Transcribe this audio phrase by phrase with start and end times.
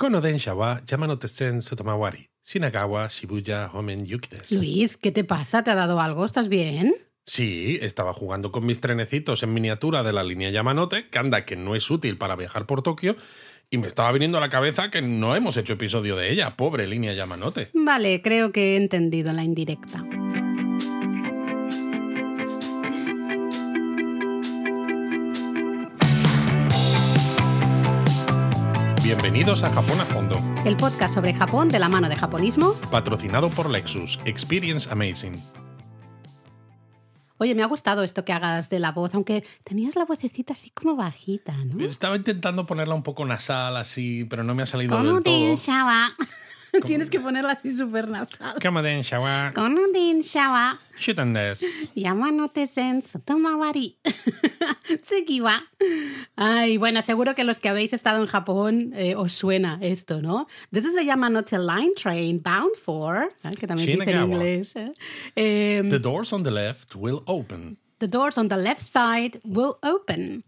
[0.00, 4.54] Kono densha wa Yamanote Sen Sotomawari, Shinagawa, Shibuya, Homen, Yuki desu.
[4.54, 5.62] Luis, ¿qué te pasa?
[5.62, 6.24] ¿Te ha dado algo?
[6.24, 6.94] ¿Estás bien?
[7.26, 11.56] Sí, estaba jugando con mis trenecitos en miniatura de la línea Yamanote, que anda que
[11.56, 13.14] no es útil para viajar por Tokio,
[13.68, 16.86] y me estaba viniendo a la cabeza que no hemos hecho episodio de ella, pobre
[16.86, 17.68] línea Yamanote.
[17.74, 20.02] Vale, creo que he entendido la indirecta.
[29.10, 32.74] Bienvenidos a Japón a Fondo, El podcast sobre Japón de la mano de japonismo.
[32.92, 35.42] patrocinado por Lexus, Experience Amazing.
[37.38, 40.70] Oye, me ha gustado esto que hagas de la voz, aunque tenías la vocecita así
[40.70, 41.84] como bajita, ¿no?
[41.84, 45.56] Estaba intentando ponerla un poco nasal así, pero no me ha salido del todo.
[46.72, 46.86] Shawa.
[46.86, 48.58] Tienes que ponerla así súper nasal.
[48.60, 50.78] Kama densha wa Con un din shawa.
[50.98, 51.66] shitan desu.
[51.94, 53.96] Yamanote Zen Sotomawari.
[55.02, 55.54] Tsuki wa.
[56.36, 60.46] Ay, bueno, seguro que los que habéis estado en Japón eh, os suena esto, ¿no?
[60.72, 63.56] This is the Yamanote Line Train bound for, ¿eh?
[63.56, 64.76] que también dice en inglés.
[64.76, 64.92] ¿eh?
[65.36, 67.78] Em, The doors on the left will open.
[67.98, 70.44] The doors on the left side will open.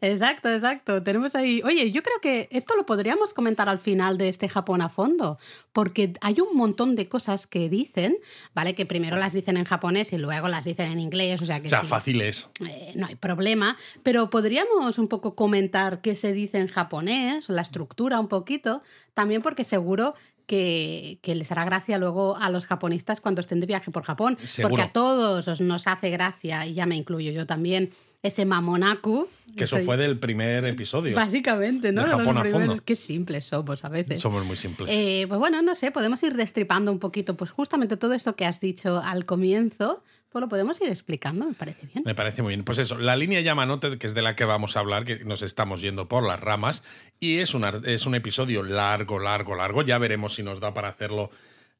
[0.00, 1.02] Exacto, exacto.
[1.02, 1.62] Tenemos ahí.
[1.64, 5.38] Oye, yo creo que esto lo podríamos comentar al final de este Japón a fondo,
[5.72, 8.16] porque hay un montón de cosas que dicen,
[8.54, 8.74] ¿vale?
[8.74, 11.66] Que primero las dicen en japonés y luego las dicen en inglés, o sea que
[11.66, 12.48] O sea, sí, fácil es.
[12.68, 17.62] eh, no hay problema, pero podríamos un poco comentar qué se dice en japonés, la
[17.62, 18.82] estructura un poquito,
[19.14, 20.14] también porque seguro
[20.46, 24.38] que, que les hará gracia luego a los japonistas cuando estén de viaje por Japón,
[24.44, 24.70] Seguro.
[24.70, 27.90] porque a todos os nos hace gracia, y ya me incluyo yo también,
[28.26, 29.28] ese mamonaku.
[29.56, 31.16] Que eso soy- fue del primer episodio.
[31.16, 32.02] Básicamente, ¿no?
[32.02, 32.76] de De los Japón a fondo.
[32.84, 34.20] Qué simples somos a veces.
[34.20, 34.90] Somos muy simples.
[34.92, 38.44] Eh, pues bueno, no sé, podemos ir destripando un poquito, pues justamente todo esto que
[38.44, 42.02] has dicho al comienzo, pues lo podemos ir explicando, me parece bien.
[42.04, 42.64] Me parece muy bien.
[42.64, 45.40] Pues eso, la línea Yamanote, que es de la que vamos a hablar, que nos
[45.40, 46.82] estamos yendo por las ramas,
[47.18, 49.80] y es, una, es un episodio largo, largo, largo.
[49.82, 51.30] Ya veremos si nos da para hacerlo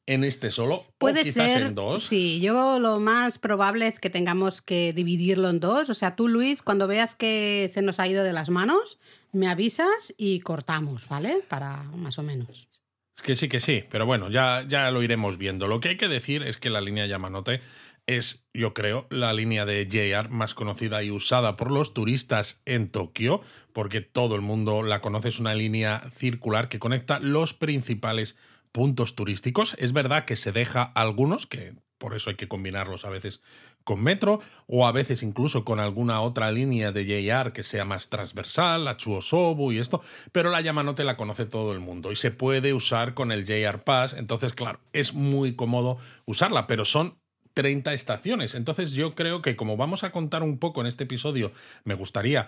[0.07, 1.61] en este solo Puede o quizás ser.
[1.63, 2.03] en dos.
[2.03, 5.89] Sí, yo lo más probable es que tengamos que dividirlo en dos.
[5.89, 8.97] O sea, tú, Luis, cuando veas que se nos ha ido de las manos,
[9.33, 11.39] me avisas y cortamos, ¿vale?
[11.47, 12.69] Para más o menos.
[13.15, 15.67] Es que sí, que sí, pero bueno, ya, ya lo iremos viendo.
[15.67, 17.61] Lo que hay que decir es que la línea Yamanote
[18.05, 22.87] es, yo creo, la línea de JR más conocida y usada por los turistas en
[22.87, 23.41] Tokio,
[23.73, 25.29] porque todo el mundo la conoce.
[25.29, 28.37] Es una línea circular que conecta los principales
[28.71, 29.75] puntos turísticos.
[29.79, 33.41] Es verdad que se deja algunos, que por eso hay que combinarlos a veces
[33.83, 38.09] con metro o a veces incluso con alguna otra línea de JR que sea más
[38.09, 40.01] transversal, la Chuosobu y esto,
[40.31, 43.83] pero la Yamanote la conoce todo el mundo y se puede usar con el JR
[43.83, 47.17] Pass, entonces claro, es muy cómodo usarla, pero son
[47.57, 48.53] 30 estaciones.
[48.53, 51.51] Entonces yo creo que como vamos a contar un poco en este episodio,
[51.85, 52.47] me gustaría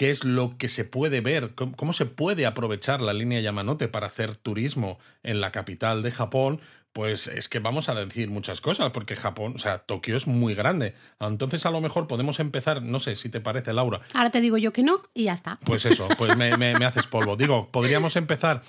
[0.00, 3.86] qué es lo que se puede ver, cómo, cómo se puede aprovechar la línea Yamanote
[3.86, 6.58] para hacer turismo en la capital de Japón,
[6.94, 10.54] pues es que vamos a decir muchas cosas, porque Japón, o sea, Tokio es muy
[10.54, 10.94] grande.
[11.20, 14.56] Entonces a lo mejor podemos empezar, no sé si te parece, Laura, Ahora te digo
[14.56, 15.58] yo que no y ya está.
[15.64, 17.36] pues eso, pues me, me- me haces polvo.
[17.36, 18.62] Digo, podríamos empezar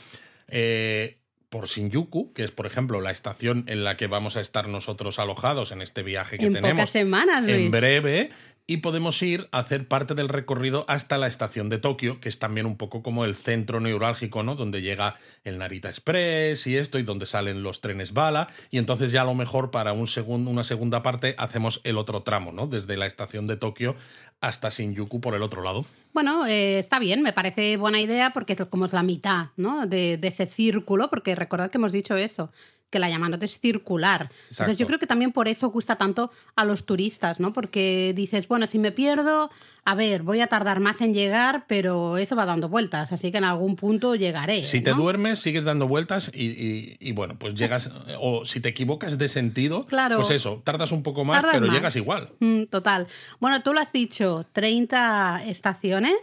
[0.50, 1.18] eh,
[1.50, 5.18] por Shinjuku, que es, por ejemplo, la estación en la que vamos a estar nosotros
[5.20, 7.56] alojados en este viaje que en tenemos pocas semanas, Luis.
[7.56, 8.32] en breve.
[8.72, 12.40] Y podemos ir a hacer parte del recorrido hasta la estación de Tokio, que es
[12.40, 14.56] también un poco como el centro neurálgico, ¿no?
[14.56, 18.48] Donde llega el Narita Express y esto, y donde salen los trenes bala.
[18.70, 20.08] Y entonces ya a lo mejor para un
[20.48, 22.66] una segunda parte hacemos el otro tramo, ¿no?
[22.66, 23.98] Desde la estación de Tokio
[24.40, 25.86] hasta Shinjuku por el otro lado.
[26.14, 29.86] Bueno, eh, está bien, me parece buena idea porque es como es la mitad ¿no?
[29.86, 32.54] de, de ese círculo, porque recordad que hemos dicho eso,
[32.92, 34.30] que la Yamanote es circular.
[34.52, 37.54] Entonces yo creo que también por eso gusta tanto a los turistas, ¿no?
[37.54, 39.50] Porque dices, bueno, si me pierdo,
[39.84, 43.40] a ver, voy a tardar más en llegar, pero eso va dando vueltas, así que
[43.40, 44.64] en algún punto llegaré.
[44.64, 44.98] Si te ¿no?
[44.98, 49.28] duermes, sigues dando vueltas y, y- y, bueno, pues llegas, o si te equivocas de
[49.28, 50.18] sentido, Claro.
[50.18, 51.76] pues eso, tardas un poco más, pero más.
[51.76, 52.30] llegas igual.
[52.40, 53.08] Mm, Total.
[53.40, 56.16] Bueno, tú lo has dicho, 30 estaciones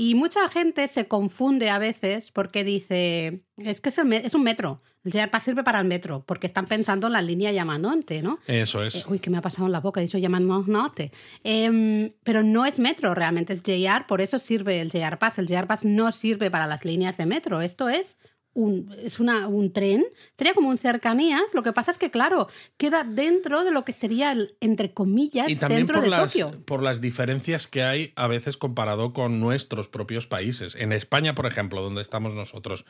[0.00, 4.42] y mucha gente se confunde a veces porque dice, es que es, el es un
[4.42, 8.22] metro, el JR Pass sirve para el metro, porque están pensando en la línea Yamanote,
[8.22, 8.38] ¿no?
[8.46, 8.94] Eso es.
[8.94, 11.12] Eh, uy, que me ha pasado en la boca, he dicho Yamanote.
[11.44, 15.38] Em, pero no es metro, realmente es JR, por eso sirve el JR Pass.
[15.38, 18.16] El JR Pass no sirve para las líneas de metro, esto es
[18.60, 20.04] un, es una, un tren,
[20.36, 23.92] sería como un cercanías, lo que pasa es que, claro, queda dentro de lo que
[23.92, 26.64] sería el, entre comillas, y también centro por de las, Tokio.
[26.64, 30.74] por las diferencias que hay a veces comparado con nuestros propios países.
[30.74, 32.84] En España, por ejemplo, donde estamos nosotros,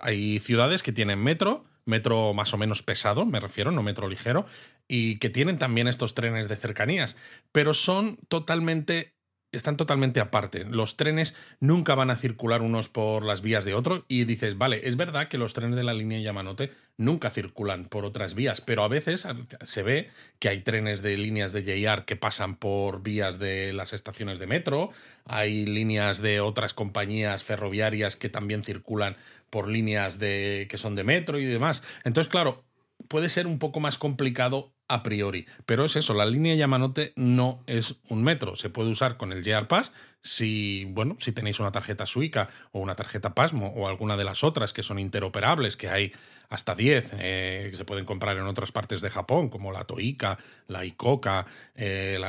[0.00, 4.46] hay ciudades que tienen metro, metro más o menos pesado, me refiero, no metro ligero,
[4.88, 7.16] y que tienen también estos trenes de cercanías,
[7.52, 9.15] pero son totalmente
[9.52, 10.64] están totalmente aparte.
[10.64, 14.86] Los trenes nunca van a circular unos por las vías de otro y dices, vale,
[14.88, 18.82] es verdad que los trenes de la línea Yamanote nunca circulan por otras vías, pero
[18.82, 19.26] a veces
[19.60, 23.92] se ve que hay trenes de líneas de JR que pasan por vías de las
[23.92, 24.90] estaciones de metro,
[25.24, 29.16] hay líneas de otras compañías ferroviarias que también circulan
[29.50, 31.82] por líneas de que son de metro y demás.
[32.04, 32.64] Entonces, claro,
[33.08, 35.46] puede ser un poco más complicado a priori.
[35.64, 38.56] Pero es eso, la línea Yamanote no es un metro.
[38.56, 42.80] Se puede usar con el JR Pass si, bueno, si tenéis una tarjeta Suica o
[42.80, 46.12] una tarjeta Pasmo o alguna de las otras que son interoperables, que hay
[46.48, 50.38] hasta 10 eh, que se pueden comprar en otras partes de Japón, como la Toika,
[50.68, 52.20] la Ikoka, eh,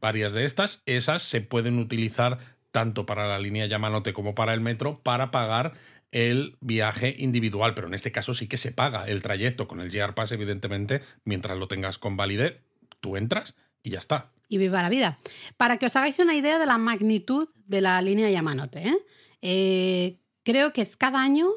[0.00, 2.38] varias de estas, esas se pueden utilizar
[2.76, 5.72] tanto para la línea Yamanote como para el metro para pagar
[6.16, 9.90] el viaje individual, pero en este caso sí que se paga el trayecto con el
[9.90, 12.62] JR Pass, evidentemente, mientras lo tengas con validez,
[13.00, 14.32] tú entras y ya está.
[14.48, 15.18] Y viva la vida.
[15.58, 18.96] Para que os hagáis una idea de la magnitud de la línea Yamanote, ¿eh?
[19.42, 21.48] Eh, creo que es cada año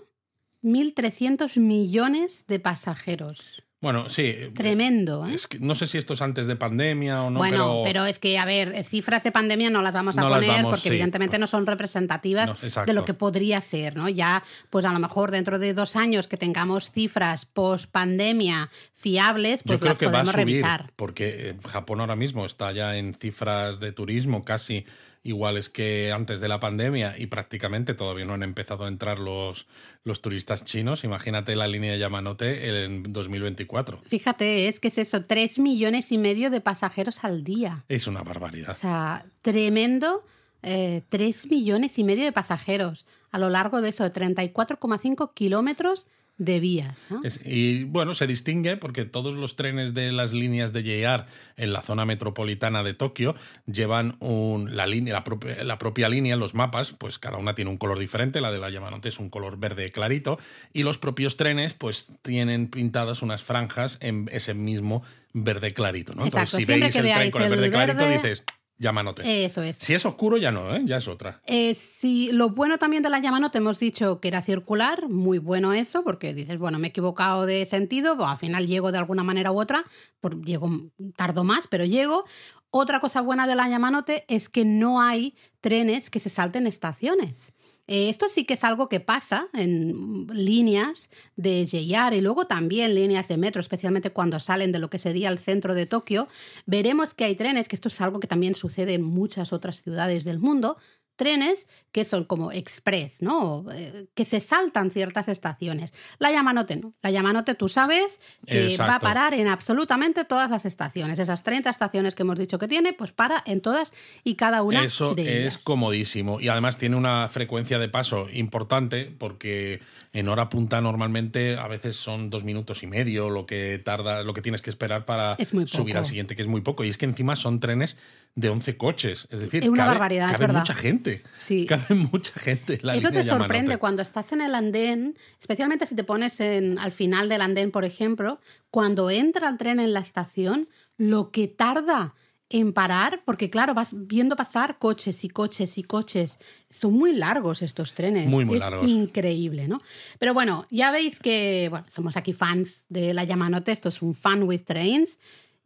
[0.61, 3.63] 1.300 millones de pasajeros.
[3.81, 4.35] Bueno, sí.
[4.53, 5.25] Tremendo.
[5.25, 5.37] ¿eh?
[5.61, 7.39] no sé si esto es antes de pandemia o no.
[7.39, 10.89] Bueno, pero, es que, a ver, cifras de pandemia no las vamos a poner porque
[10.89, 12.53] evidentemente no son representativas
[12.85, 14.09] de lo que podría ser, ¿no?
[14.09, 19.63] Ya, pues a lo mejor dentro de dos años que tengamos cifras post pandemia fiables,
[19.63, 20.91] pues las podemos revisar.
[20.97, 24.85] Porque Japón ahora mismo está ya en cifras de turismo casi
[25.23, 29.67] iguales que antes de la pandemia y prácticamente todavía no han empezado a entrar los,
[30.03, 31.03] los turistas chinos.
[31.03, 34.01] Imagínate la línea de Yamanote en 2024.
[34.05, 37.83] Fíjate, es que es eso, tres millones y medio de pasajeros al día.
[37.89, 38.71] Es una barbaridad.
[38.71, 40.25] O sea, tremendo.
[40.61, 46.05] Eh, tres millones y medio de pasajeros a lo largo de eso, de 34,5 kilómetros
[46.39, 47.07] de vías.
[47.43, 51.25] y bueno, se distingue porque todos los trenes de las líneas de JR
[51.57, 53.35] en la zona metropolitana de Tokio
[53.67, 57.69] llevan un, la, línea, la, propia, la propia línea, los mapas, pues cada una tiene
[57.69, 60.39] un color diferente, la de la Yamanote es un color verde clarito
[60.73, 65.03] y los propios trenes pues tienen pintadas unas franjas en ese mismo
[65.33, 66.15] verde clarito.
[66.15, 66.23] ¿no?
[66.23, 68.45] Entonces, si veis el tren con el verde, clarito, dices,
[68.79, 69.45] Yamanote.
[69.45, 69.77] Eso es.
[69.77, 70.81] Si es oscuro, ya no, ¿eh?
[70.85, 71.41] ya es otra.
[71.45, 75.73] Eh, si, lo bueno también de la Yamanote, hemos dicho que era circular, muy bueno
[75.73, 79.23] eso, porque dices, bueno, me he equivocado de sentido, pues, al final llego de alguna
[79.23, 79.83] manera u otra,
[80.21, 80.71] por, llego,
[81.17, 82.23] tardo más, pero llego.
[82.71, 87.51] Otra cosa buena de la Yamanote es que no hay trenes que se salten estaciones.
[87.91, 92.93] Eh, esto sí que es algo que pasa en líneas de JR y luego también
[92.93, 96.27] líneas de metro, especialmente cuando salen de lo que sería el centro de Tokio.
[96.67, 100.23] Veremos que hay trenes, que esto es algo que también sucede en muchas otras ciudades
[100.23, 100.77] del mundo,
[101.19, 103.65] trenes que son como express, ¿no?
[103.73, 105.93] Eh, que se saltan ciertas estaciones.
[106.17, 106.93] La Yamanote no.
[107.01, 111.19] La Yamanote tú sabes que va a parar en absolutamente todas las estaciones.
[111.19, 113.91] Esas 30 estaciones que hemos dicho que tiene, pues para en todas
[114.23, 115.57] y cada una Eso de ellas.
[115.57, 116.39] es comodísimo.
[116.39, 119.81] Y además tiene una frecuencia de paso importante porque
[120.13, 124.33] en hora punta normalmente a veces son dos minutos y medio lo que tarda, lo
[124.33, 125.35] que tienes que esperar para
[125.65, 126.85] subir al siguiente, que es muy poco.
[126.85, 127.97] Y es que encima son trenes
[128.35, 129.27] de 11 coches.
[129.31, 130.59] Es decir, es una barbaridad, cabe verdad.
[130.59, 131.08] mucha gente.
[131.39, 131.65] Sí.
[131.65, 136.03] Cabe mucha gente la Eso te sorprende cuando estás en el andén, especialmente si te
[136.03, 138.39] pones en, al final del andén, por ejemplo,
[138.71, 140.67] cuando entra el tren en la estación,
[140.97, 142.13] lo que tarda
[142.49, 146.39] en parar, porque claro, vas viendo pasar coches y coches y coches.
[146.69, 148.27] Son muy largos estos trenes.
[148.27, 148.89] Muy, muy es largos.
[148.89, 149.81] increíble, ¿no?
[150.17, 154.15] Pero bueno, ya veis que, bueno, somos aquí fans de la Yamanote, esto es un
[154.15, 155.19] fan with trains.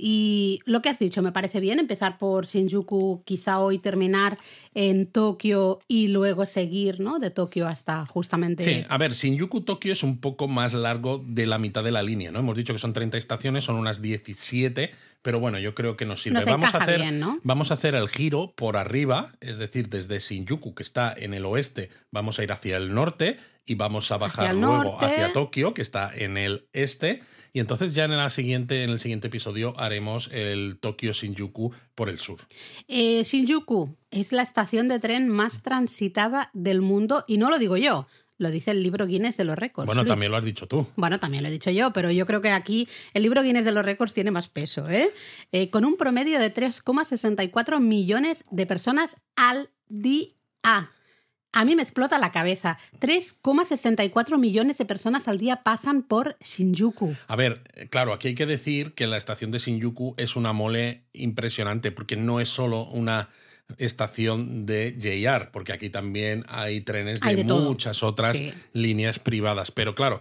[0.06, 4.38] Y lo que has dicho me parece bien, empezar por Shinjuku, quizá hoy terminar
[4.74, 7.20] en Tokio y luego seguir, ¿no?
[7.20, 8.66] De Tokio hasta justamente.
[8.66, 12.34] Sí, a ver, Shinjuku-Tokio es un poco más largo de la mitad de la línea,
[12.34, 12.40] ¿no?
[12.40, 14.92] Hemos dicho que son 30 estaciones, son unas 17,
[15.22, 16.44] pero bueno, yo creo que nos sirve.
[16.44, 17.40] vamos, a hacer, bien, ¿no?
[17.44, 21.46] vamos a hacer el giro por arriba, es decir, desde Shinjuku, que está en el
[21.46, 25.82] oeste, vamos a ir hacia el norte y vamos a bajar luego hacia Tokio, que
[25.82, 27.22] está en el este.
[27.54, 32.10] Y entonces ya en, la siguiente, en el siguiente episodio haremos el Tokio Shinjuku por
[32.10, 32.40] el sur.
[32.88, 37.78] Eh, Shinjuku es la estación de tren más transitada del mundo y no lo digo
[37.78, 38.08] yo.
[38.40, 39.86] Lo dice el libro Guinness de los récords.
[39.86, 40.88] Bueno, también lo has dicho tú.
[40.96, 43.72] Bueno, también lo he dicho yo, pero yo creo que aquí el libro Guinness de
[43.72, 45.12] los récords tiene más peso, ¿eh?
[45.52, 50.30] eh con un promedio de 3,64 millones de personas al día.
[51.54, 52.78] A mí me explota la cabeza.
[53.00, 57.16] 3,64 millones de personas al día pasan por Shinjuku.
[57.28, 60.52] A ver, eh, claro, aquí hay que decir que la estación de Shinjuku es una
[60.52, 63.30] mole impresionante, porque no es solo una
[63.78, 68.40] estación de JR, porque aquí también hay trenes de, muchas otras
[68.74, 69.72] líneas privadas.
[69.72, 70.20] Pero claro,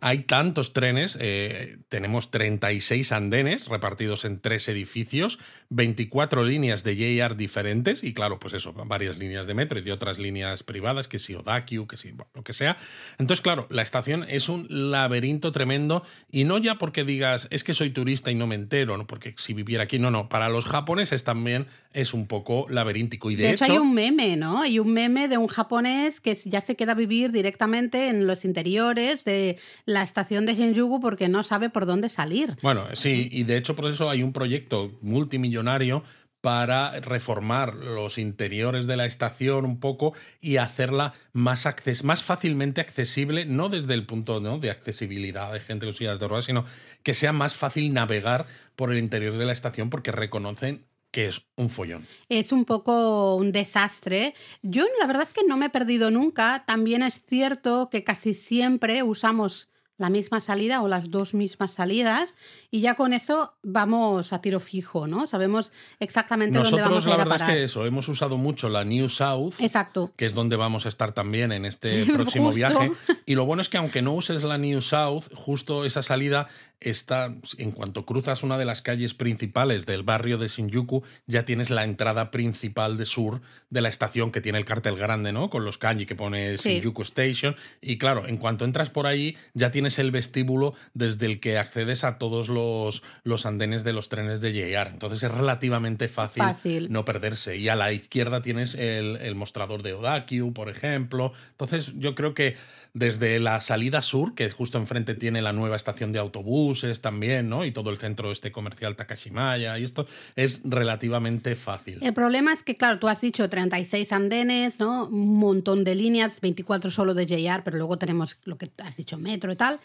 [0.00, 5.38] hay tantos trenes, eh, tenemos 36 andenes repartidos en tres edificios,
[5.70, 9.92] 24 líneas de JR diferentes y claro, pues eso, varias líneas de metro y de
[9.92, 12.76] otras líneas privadas, que si Odakyu, que si lo que sea.
[13.18, 17.74] Entonces, claro, la estación es un laberinto tremendo y no ya porque digas, es que
[17.74, 19.06] soy turista y no me entero, ¿no?
[19.06, 23.30] porque si viviera aquí, no, no, para los japoneses también es un poco laberíntico.
[23.30, 24.60] Y de, hecho, hay un meme, ¿no?
[24.60, 28.44] Hay un meme de un japonés que ya se queda a vivir directamente en los
[28.44, 32.56] interiores de la estación de Shinjuku porque no sabe por dónde salir.
[32.62, 36.02] Bueno, sí, y de hecho por eso hay un proyecto multimillonario
[36.44, 40.12] para reformar los interiores de la estación un poco
[40.42, 41.66] y hacerla más,
[42.02, 44.58] más fácilmente accesible, no desde el punto ¿no?
[44.58, 46.66] de accesibilidad de gente con sillas de ruedas, sino
[47.02, 51.46] que sea más fácil navegar por el interior de la estación porque reconocen que es
[51.56, 52.06] un follón.
[52.28, 54.34] Es un poco un desastre.
[54.62, 56.64] Yo la verdad es que no me he perdido nunca.
[56.66, 62.34] También es cierto que casi siempre usamos la misma salida o las dos mismas salidas
[62.70, 65.26] y ya con eso vamos a tiro fijo, ¿no?
[65.26, 65.70] Sabemos
[66.00, 69.08] exactamente dónde vamos a ir la verdad es que eso, hemos usado mucho la New
[69.08, 70.12] South, Exacto.
[70.16, 72.90] que es donde vamos a estar también en este próximo viaje.
[73.24, 76.48] Y lo bueno es que aunque no uses la New South, justo esa salida
[76.80, 81.70] está, en cuanto cruzas una de las calles principales del barrio de Shinjuku, ya tienes
[81.70, 83.40] la entrada principal de sur
[83.70, 85.50] de la estación que tiene el cartel grande, ¿no?
[85.50, 87.56] Con los kanji que pone Shinjuku Station.
[87.80, 92.04] Y claro, en cuanto entras por ahí, ya tienes el vestíbulo desde el que accedes
[92.04, 94.88] a todos los, los andenes de los trenes de JR.
[94.88, 97.56] Entonces es relativamente fácil, no perderse.
[97.56, 101.32] Y a la izquierda tienes el, el mostrador de Odakyu, por ejemplo.
[101.50, 102.56] Entonces yo creo que
[102.94, 106.20] desde la salida sur, que justo enfrente tiene la nueva estación de
[106.64, 107.64] autobuses también, ¿no?
[107.64, 110.06] Y todo el centro este comercial Takashimaya y esto
[110.36, 111.98] es relativamente fácil.
[112.00, 115.06] El problema es que, claro, tú has dicho 36 andenes, ¿no?
[115.06, 119.18] Un montón de líneas, 24 solo de JR, pero luego tenemos lo que has dicho,
[119.18, 119.80] metro y tal.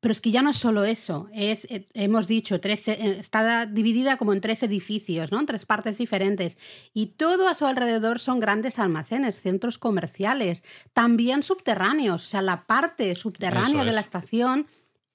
[0.00, 3.64] Pero es que ya no es solo eso, es, eh, hemos dicho, tres, eh, está
[3.64, 5.40] dividida como en tres edificios, ¿no?
[5.40, 6.58] en tres partes diferentes.
[6.92, 12.22] Y todo a su alrededor son grandes almacenes, centros comerciales, también subterráneos.
[12.22, 14.66] O sea, la parte subterránea de la estación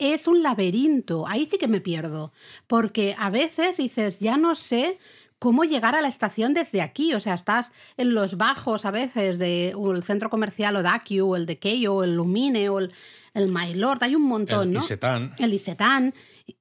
[0.02, 1.28] es un laberinto.
[1.28, 2.34] Ahí sí que me pierdo.
[2.68, 4.98] Porque a veces dices, ya no sé
[5.40, 7.14] cómo llegar a la estación desde aquí.
[7.14, 11.60] O sea, estás en los bajos a veces del centro comercial Odakyu, o el de
[11.60, 12.92] Keio, o el Lumine, o el
[13.34, 14.80] el My Lord, hay un montón, el ¿no?
[15.38, 16.14] El Isetán.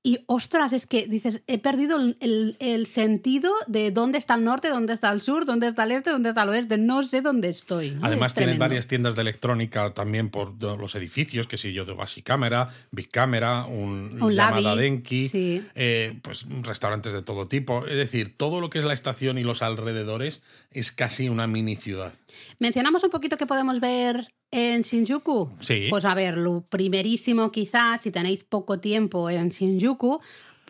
[0.02, 4.92] Y ostras, es que dices, he perdido el, sentido de dónde está el norte, dónde
[4.92, 7.98] está el sur, dónde está el este, dónde está el oeste, no sé dónde estoy.
[8.02, 12.24] Además, tienen varias tiendas de electrónica también por los edificios, que si yo, de Basic
[12.24, 15.30] Camera, Big Camera, un, un llamada Denki,
[15.74, 17.86] eh, pues restaurantes de todo tipo.
[17.86, 21.74] Es decir, todo lo que es la estación y los alrededores es casi una mini
[21.76, 22.14] ciudad.
[22.58, 25.50] Mencionamos un poquito que podemos ver en Shinjuku?
[25.60, 25.86] Sí.
[25.90, 30.20] Pues a ver, lo primerísimo quizás, si tenéis poco tiempo en Shinjuku,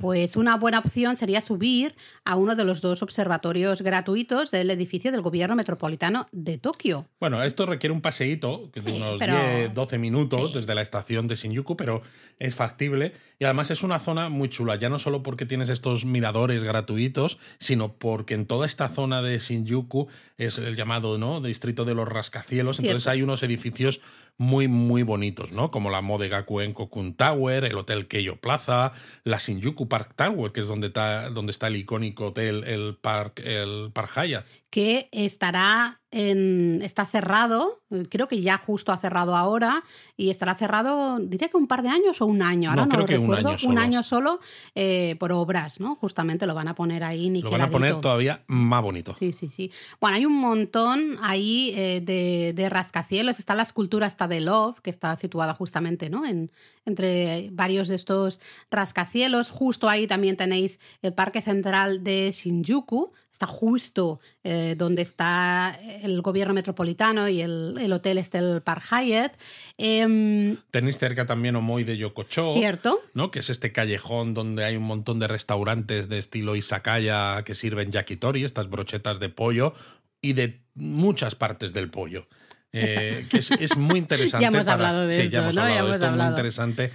[0.00, 5.12] pues una buena opción sería subir a uno de los dos observatorios gratuitos del edificio
[5.12, 7.07] del gobierno metropolitano de Tokio.
[7.21, 11.76] Bueno, esto requiere un paseíto de unos 10, 12 minutos desde la estación de Shinjuku,
[11.76, 12.02] pero
[12.38, 16.04] es factible y además es una zona muy chula, ya no solo porque tienes estos
[16.04, 21.40] miradores gratuitos, sino porque en toda esta zona de Shinjuku es el llamado ¿no?
[21.40, 24.00] distrito de los rascacielos, entonces hay unos edificios
[24.38, 25.70] muy, muy bonitos, ¿no?
[25.70, 28.92] Como la Modegakuen Kokun Tower, el Hotel Keio Plaza,
[29.25, 33.40] la Shinjuku Park Tower, que es donde está, donde está el icónico hotel, el Park,
[33.44, 34.46] el Park Hyatt.
[34.70, 39.85] Que estará está cerrado, creo que ya justo ha cerrado ahora,
[40.17, 43.07] y estará cerrado, diría que un par de años o un año, ahora no, lo
[43.07, 44.40] recuerdo, un año solo,
[44.75, 45.95] eh, por obras, ¿no?
[45.95, 47.31] Justamente lo van a poner ahí.
[47.40, 49.14] Lo van a poner todavía más bonito.
[49.14, 49.71] Sí, sí, sí.
[50.00, 54.90] Bueno, hay un montón ahí eh, de, rascacielos, está la escultura hasta de Love, que
[54.90, 56.26] está situada justamente, ¿no?
[56.26, 56.50] En,
[56.87, 58.40] entre varios de estos
[58.71, 65.75] rascacielos, justo ahí también tenéis el Parque Central de Shinjuku, está justo eh, donde está
[66.02, 69.32] el gobierno metropolitano y el, hotel este, el Park Hyatt.
[69.78, 72.52] Em, Tenéis cerca también Omoi de Yokocho.
[72.52, 73.00] Cierto.
[73.14, 73.30] ¿no?
[73.30, 77.90] Que es este callejón donde hay un montón de restaurantes de estilo izakaya que sirven
[77.90, 79.73] yakitori, estas brochetas de pollo,
[80.20, 82.26] y de muchas partes del pollo.
[82.73, 84.42] Eh, que es, muy interesante.
[84.42, 86.92] ya hemos hablado de sí, ya hemos hablado de esto, muy interesante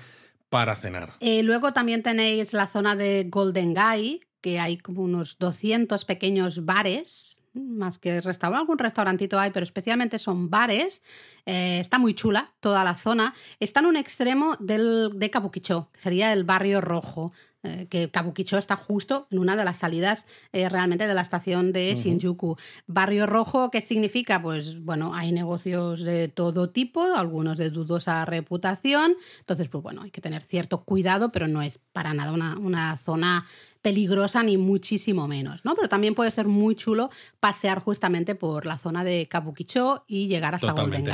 [0.49, 1.15] para cenar.
[1.21, 6.65] Eh, luego también tenéis la zona de Golden Guy, que hay como unos 200 pequeños
[6.65, 11.01] bares, más que restaurante, algún restaurantito hay, pero especialmente son bares.
[11.47, 13.33] Eh, está muy chula toda la zona.
[13.59, 17.33] Está en un extremo del, de Kabukicho, que sería el barrio rojo.
[17.63, 21.71] eh, que Kabukicho está justo en una de las salidas eh, realmente de la estación
[21.71, 22.57] de Shinjuku.
[22.85, 24.39] Barrio Rojo, ¿qué significa?
[24.39, 30.11] Pues bueno, hay negocios de todo tipo, algunos de dudosa reputación, entonces pues bueno, hay
[30.11, 33.47] que tener cierto cuidado, pero no es para nada una, una zona
[33.85, 35.75] peligrosa ni muchísimo menos, ¿no?
[35.75, 40.55] Pero también puede ser muy chulo pasear justamente por la zona de Kabukicho y llegar
[40.55, 40.71] hasta.
[40.71, 41.05] Golden.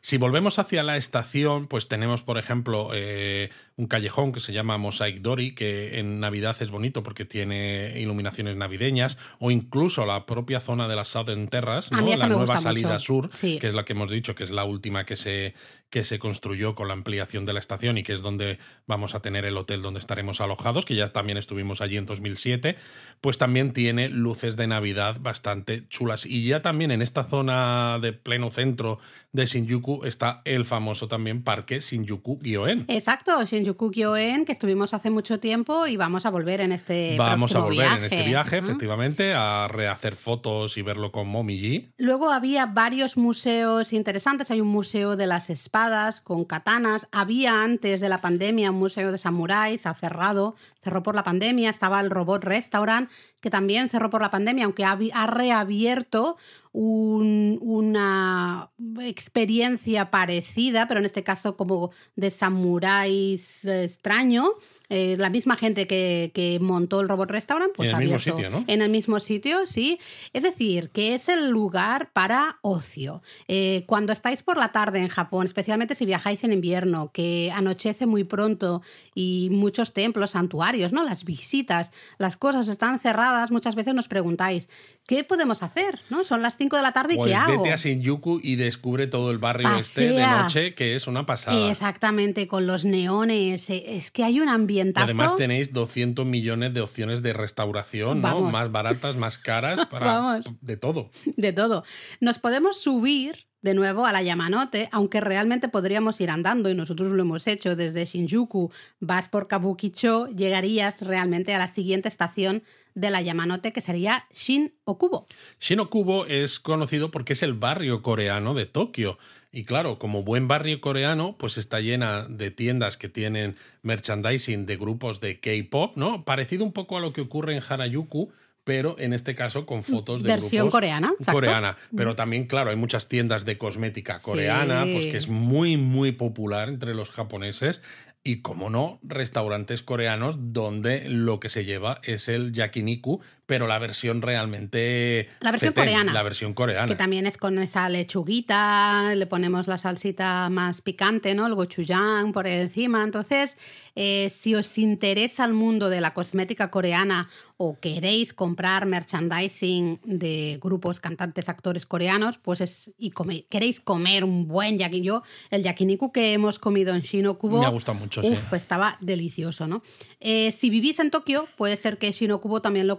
[0.00, 4.78] Si volvemos hacia la estación, pues tenemos, por ejemplo, eh, un callejón que se llama
[4.78, 10.60] Mosaic Dori, que en Navidad es bonito porque tiene iluminaciones navideñas, o incluso la propia
[10.60, 12.06] zona de las Southern Terras, ¿no?
[12.16, 12.98] la nueva salida mucho.
[12.98, 13.58] sur, Sí.
[13.58, 15.54] que es la que hemos dicho que es la última que se,
[15.90, 19.20] que se construyó con la ampliación de la estación y que es donde vamos a
[19.20, 22.76] tener el hotel donde estaremos alojados, que ya también estuvimos allí en 2007,
[23.20, 26.26] pues también tiene luces de Navidad bastante chulas.
[26.26, 28.98] Y ya también en esta zona de pleno centro
[29.32, 32.84] de Shinjuku está el famoso también parque Shinjuku Gyoen.
[32.88, 37.54] Exacto, Shinjuku Gyoen, que estuvimos hace mucho tiempo y vamos a volver en este Vamos
[37.54, 41.92] a volver en este viaje, efectivamente, a rehacer fotos y verlo con Momiji.
[41.96, 44.50] Luego había varios museos interesantes.
[44.50, 47.08] Hay un museo de las espadas con katanas.
[47.12, 50.54] Había antes de la pandemia un museo de samuráis, ha cerrado,
[50.88, 51.68] cerró por la pandemia.
[51.68, 56.36] Estaba el Robot Restaurant, que también cerró por la pandemia, aunque ha, reabierto
[56.72, 64.44] un- una experiencia parecida, pero en este caso como de samuráis eh, extraño.
[64.90, 68.50] Eh, la misma gente que, que montó el Robot Restaurant, pues En el mismo sitio,
[68.50, 68.64] ¿no?
[68.66, 69.98] en el mismo sitio, sí.
[70.32, 73.22] Es decir, que es el lugar para ocio.
[73.48, 78.06] Eh, cuando estáis por la tarde en Japón, especialmente si viajáis en invierno, que anochece
[78.06, 78.82] muy pronto
[79.14, 81.02] y muchos templos, santuarios, ¿no?
[81.02, 84.68] Las visitas, las cosas están cerradas, muchas veces nos preguntáis,
[85.08, 85.98] ¿qué podemos hacer?
[86.10, 86.22] ¿No?
[86.22, 87.56] Son las 5 de la tarde y Pues ¿qué hago?
[87.62, 91.68] vete a Shinjuku y descubre todo el barrio este de noche, que es una pasada.
[91.70, 93.70] Exactamente, con los neones.
[93.70, 95.04] eh, Es que hay un Y ambientazo.
[95.04, 98.28] además tenéis 200 millones de opciones de restauración, ¿no?
[98.34, 98.52] Vamos.
[98.52, 100.44] Más baratas, más caras, para Vamos.
[100.60, 101.10] de todo.
[101.24, 101.84] de todo.
[102.20, 107.10] Nos podemos subir de nuevo a la Yamanote, aunque realmente podríamos ir andando y nosotros
[107.10, 112.62] lo hemos hecho desde Shinjuku, vas por Kabukicho, llegarías realmente a la siguiente estación
[113.00, 115.26] de la Yamanote que sería Shin Okubo.
[115.60, 119.18] Shinokubo es conocido porque es el barrio coreano de Tokio.
[119.50, 124.76] Y claro, como buen barrio coreano, pues está llena de tiendas que tienen merchandising de
[124.76, 126.24] grupos de K-pop, ¿no?
[126.24, 128.30] Parecido un poco a lo que ocurre en Harajuku,
[128.64, 131.32] pero en este caso con fotos de Versión grupos coreana, exacto.
[131.32, 131.76] coreana.
[131.96, 134.92] Pero también, claro, hay muchas tiendas de cosmética coreana, Sí.
[134.92, 137.80] pues que es muy, muy popular entre los japoneses.
[138.24, 143.78] Y como no, restaurantes coreanos donde lo que se lleva es el yakiniku, pero la
[143.78, 145.26] versión realmente.
[145.40, 146.12] La versión fetén, coreana.
[146.12, 146.86] La versión coreana.
[146.86, 151.46] Que también es con esa lechuguita, le ponemos la salsita más picante, ¿no?
[151.46, 153.02] El gochujang por encima.
[153.02, 153.56] Entonces,
[153.96, 160.58] eh, si os interesa el mundo de la cosmética coreana o queréis comprar merchandising de
[160.62, 165.62] grupos, cantantes, actores coreanos, pues es y come- queréis comer un buen yaki, yo el
[165.62, 168.28] yakiniku que hemos comido en Shinokubo, Me ha gustado mucho, sí.
[168.28, 169.82] uf, estaba delicioso, ¿no?
[170.20, 172.98] Eh, si vivís en Tokio, puede ser que Shinokubo también lo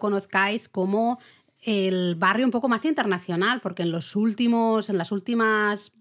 [0.72, 1.20] como
[1.62, 5.92] el barrio un poco más internacional, porque en los últimos, en las últimas,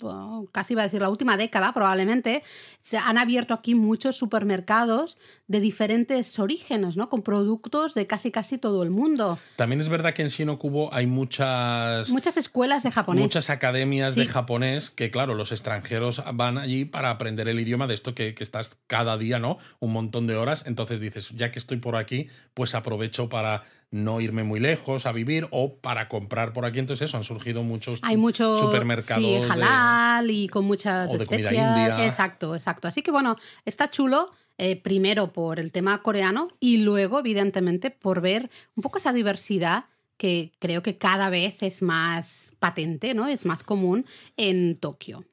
[0.52, 2.44] casi iba a decir la última década probablemente,
[2.80, 7.08] se han abierto aquí muchos supermercados de diferentes orígenes, ¿no?
[7.10, 9.36] Con productos de casi casi todo el mundo.
[9.56, 12.08] También es verdad que en Shinokubo hay muchas.
[12.10, 13.24] Muchas escuelas de japonés.
[13.24, 14.20] Muchas academias Sí.
[14.20, 18.32] de japonés que, claro, los extranjeros van allí para aprender el idioma de esto que,
[18.32, 19.58] que estás cada día, ¿no?
[19.80, 20.62] Un montón de horas.
[20.66, 25.12] Entonces dices, ya que estoy por aquí, pues aprovecho para no irme muy lejos a
[25.12, 26.78] vivir o para comprar por aquí.
[26.78, 29.22] Entonces, eso, han surgido muchos Hay muchos supermercados.
[29.24, 32.04] sí, de- y con muchas o de comida india.
[32.06, 32.86] Exacto, exacto.
[32.88, 34.30] Así que bueno, está chulo.
[34.60, 39.84] eh, primero por el tema coreano y luego, evidentemente, por ver un poco esa diversidad
[40.16, 43.28] que creo que cada vez es más patente, ¿no?
[43.28, 44.04] Es más común
[44.36, 45.24] en Tokio.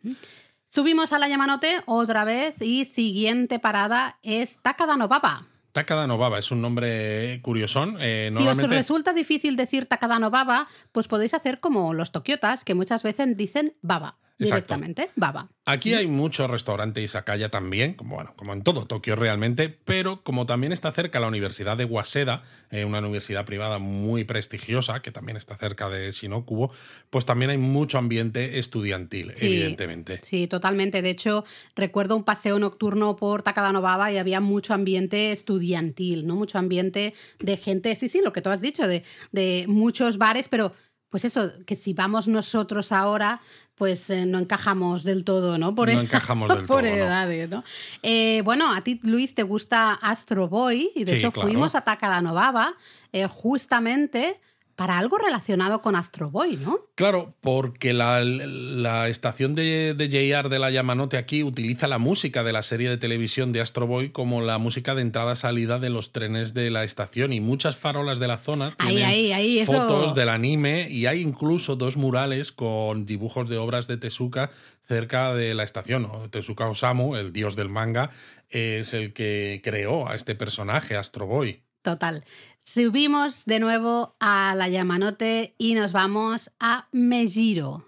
[0.69, 5.47] Subimos a la Yamanote otra vez y siguiente parada es Takada no Baba.
[5.75, 7.97] Takada no Baba es un nombre curiosón.
[7.99, 12.63] Eh, Si os resulta difícil decir Takada no Baba, pues podéis hacer como los tokiotas,
[12.63, 14.75] que muchas veces dicen Baba Exacto.
[14.75, 15.09] directamente.
[15.15, 15.49] Baba.
[15.65, 20.45] Aquí hay muchos restaurantes izakaya también, como, bueno, como en todo Tokio realmente, pero como
[20.45, 25.37] también está cerca la Universidad de Waseda, eh, una universidad privada muy prestigiosa, que también
[25.37, 26.71] está cerca de Shinokubo,
[27.09, 29.45] pues también hay mucho ambiente estudiantil, Sí.
[29.47, 30.19] evidentemente.
[30.21, 31.01] Sí, totalmente.
[31.01, 31.45] De hecho,
[31.75, 36.35] recuerdo un paseo nocturno por Takadanovaba y había mucho ambiente estudiantil, ¿no?
[36.35, 40.47] Mucho ambiente de gente, sí, sí, lo que tú has dicho, de, de muchos bares,
[40.49, 40.73] pero
[41.09, 43.39] pues eso, que si vamos nosotros ahora,
[43.75, 45.75] pues eh, no encajamos del todo, ¿no?
[45.75, 46.87] Por no encajamos del por todo.
[46.93, 47.63] edades, ¿no?
[48.03, 51.47] Eh, bueno, a ti, Luis, te gusta Astro Boy y de Sí, hecho claro.
[51.49, 52.73] fuimos a Takadanovava
[53.11, 54.39] eh, justamente
[54.75, 56.79] para algo relacionado con Astro Boy, ¿no?
[56.95, 62.43] Claro, porque la, la estación de, de JR de la Yamanote aquí utiliza la música
[62.43, 66.11] de la serie de televisión de Astro Boy como la música de entrada-salida de los
[66.11, 69.71] trenes de la estación y muchas farolas de la zona Ahí, tienen ahí, ahí, eso-
[69.71, 74.51] fotos del anime y hay incluso dos murales con dibujos de obras de Tezuka
[74.83, 76.07] cerca de la estación.
[76.31, 78.11] Tezuka Osamu, el dios del manga,
[78.49, 81.61] es el que creó a este personaje, Astro Boy.
[81.85, 82.23] Total.
[82.63, 87.85] Subimos de nuevo a la Yamanote y nos vamos a Mejiro.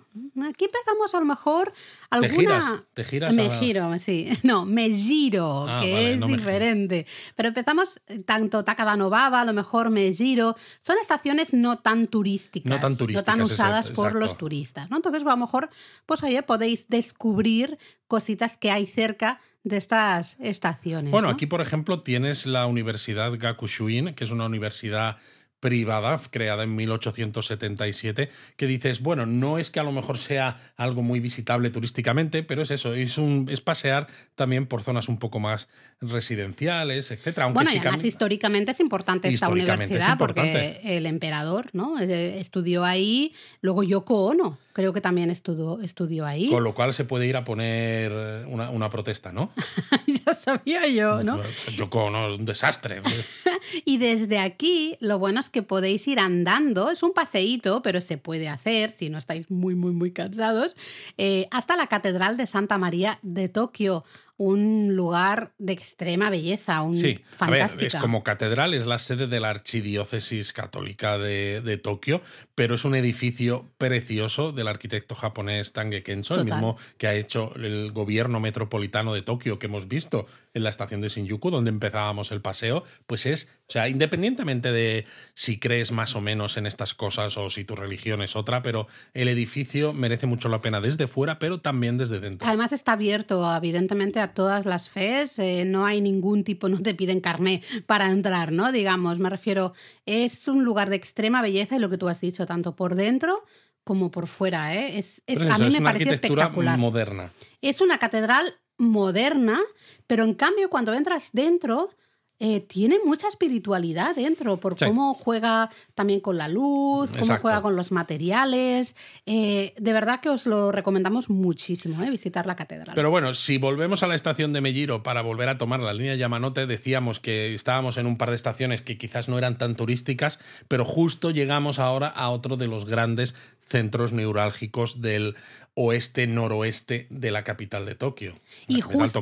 [0.50, 1.74] Aquí empezamos a lo mejor
[2.10, 2.30] alguna...
[2.36, 4.30] giras, te giras Me a giro, sí.
[4.44, 7.06] No, me giro, Ah, que vale, es no diferente.
[7.36, 10.56] Pero empezamos eh, tanto Takadanobaba, a lo mejor me giro.
[10.82, 12.70] Son estaciones no tan turísticas.
[12.70, 14.20] No tan turísticas, tan exacto, usadas por exacto.
[14.20, 14.90] los turistas.
[14.90, 14.98] ¿no?
[14.98, 15.70] Entonces, a lo mejor,
[16.06, 17.78] pues oye, podéis descubrir
[18.08, 21.12] cositas que hay cerca de estas estaciones.
[21.12, 21.34] Bueno, ¿no?
[21.34, 25.18] aquí, por ejemplo, tienes la Universidad Gakushuin, que es una universidad
[25.60, 31.02] privada creada en 1877 que dices bueno no es que a lo mejor sea algo
[31.02, 35.40] muy visitable turísticamente pero es eso es un es pasear también por zonas un poco
[35.40, 35.68] más
[36.00, 40.80] residenciales etcétera aunque Bueno, sí y además cam- históricamente es importante esta es universidad importante.
[40.82, 42.00] porque el emperador ¿no?
[42.00, 46.50] Eh, estudió ahí, luego Yoko Ono creo que también estudió, estudió ahí.
[46.52, 48.12] con lo cual se puede ir a poner
[48.48, 49.52] una, una protesta no
[50.26, 51.42] ya sabía yo, ¿no?
[51.76, 53.02] Yoko no es un desastre
[53.86, 58.18] Y desde aquí lo bueno es que podéis ir andando, es un paseíto, pero se
[58.18, 60.76] puede hacer si no estáis muy, muy, muy cansados,
[61.18, 64.04] eh, hasta la Catedral de Santa María de Tokio,
[64.38, 67.86] un lugar de extrema belleza, un Sí, a ver, fantástica.
[67.88, 72.22] es como catedral, es la sede de la Archidiócesis Católica de, de Tokio,
[72.54, 77.54] pero es un edificio precioso del arquitecto japonés Tange Kenso, el mismo que ha hecho
[77.56, 82.32] el gobierno metropolitano de Tokio que hemos visto en la estación de Shinjuku, donde empezábamos
[82.32, 86.94] el paseo, pues es, o sea, independientemente de si crees más o menos en estas
[86.94, 91.08] cosas o si tu religión es otra, pero el edificio merece mucho la pena desde
[91.08, 92.48] fuera, pero también desde dentro.
[92.48, 95.40] Además está abierto, evidentemente, a todas las fes.
[95.40, 98.72] eh, no hay ningún tipo, no te piden carné para entrar, ¿no?
[98.72, 99.74] Digamos, me refiero,
[100.06, 103.44] es un lugar de extrema belleza y lo que tú has dicho, tanto por dentro
[103.84, 104.98] como por fuera, ¿eh?
[105.00, 106.78] Es, es- a mí es me una pareció espectacular.
[106.78, 107.32] moderna.
[107.62, 109.60] Es una catedral moderna,
[110.08, 111.90] pero en cambio cuando entras dentro
[112.40, 114.86] eh, tiene mucha espiritualidad dentro por Sí.
[114.86, 117.42] cómo juega también con la luz, cómo Exacto.
[117.42, 118.96] juega con los materiales.
[119.26, 122.94] Eh, de verdad que os lo recomendamos muchísimo, eh, visitar la catedral.
[122.96, 126.16] Pero bueno, si volvemos a la estación de Melliro para volver a tomar la línea
[126.16, 130.40] Yamanote, decíamos que estábamos en un par de estaciones que quizás no eran tan turísticas,
[130.68, 135.36] pero justo llegamos ahora a otro de los grandes centros neurálgicos del
[135.78, 138.34] oeste-noroeste de la capital de Tokio.
[138.68, 139.22] Y, justa-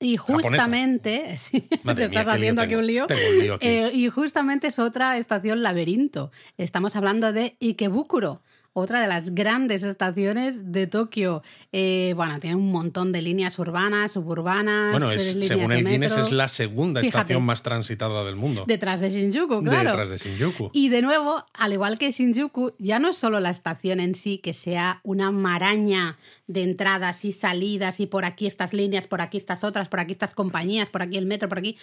[0.00, 3.06] y justamente, sí, Madre te mía, estás haciendo aquí un lío.
[3.06, 3.66] Tengo un lío aquí.
[3.66, 6.30] Eh, y justamente es otra estación laberinto.
[6.58, 8.42] Estamos hablando de Ikebukuro,
[8.78, 11.42] otra de las grandes estaciones de Tokio.
[11.72, 14.92] Eh, bueno, tiene un montón de líneas urbanas, suburbanas.
[14.92, 17.18] Bueno, es, líneas según el Guinness es la segunda Fíjate.
[17.18, 18.64] estación más transitada del mundo.
[18.66, 19.90] Detrás de Shinjuku, claro.
[19.90, 20.70] Detrás de Shinjuku.
[20.74, 24.38] Y de nuevo, al igual que Shinjuku, ya no es solo la estación en sí
[24.38, 29.38] que sea una maraña de entradas y salidas y por aquí estas líneas, por aquí
[29.38, 31.78] estas otras, por aquí estas compañías, por aquí el metro, por aquí.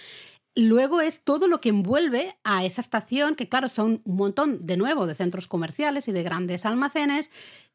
[0.55, 4.77] Luego es todo lo que envuelve a esa estación, que claro, son un montón de
[4.77, 6.82] nuevo de centros comerciales y de grandes almacenes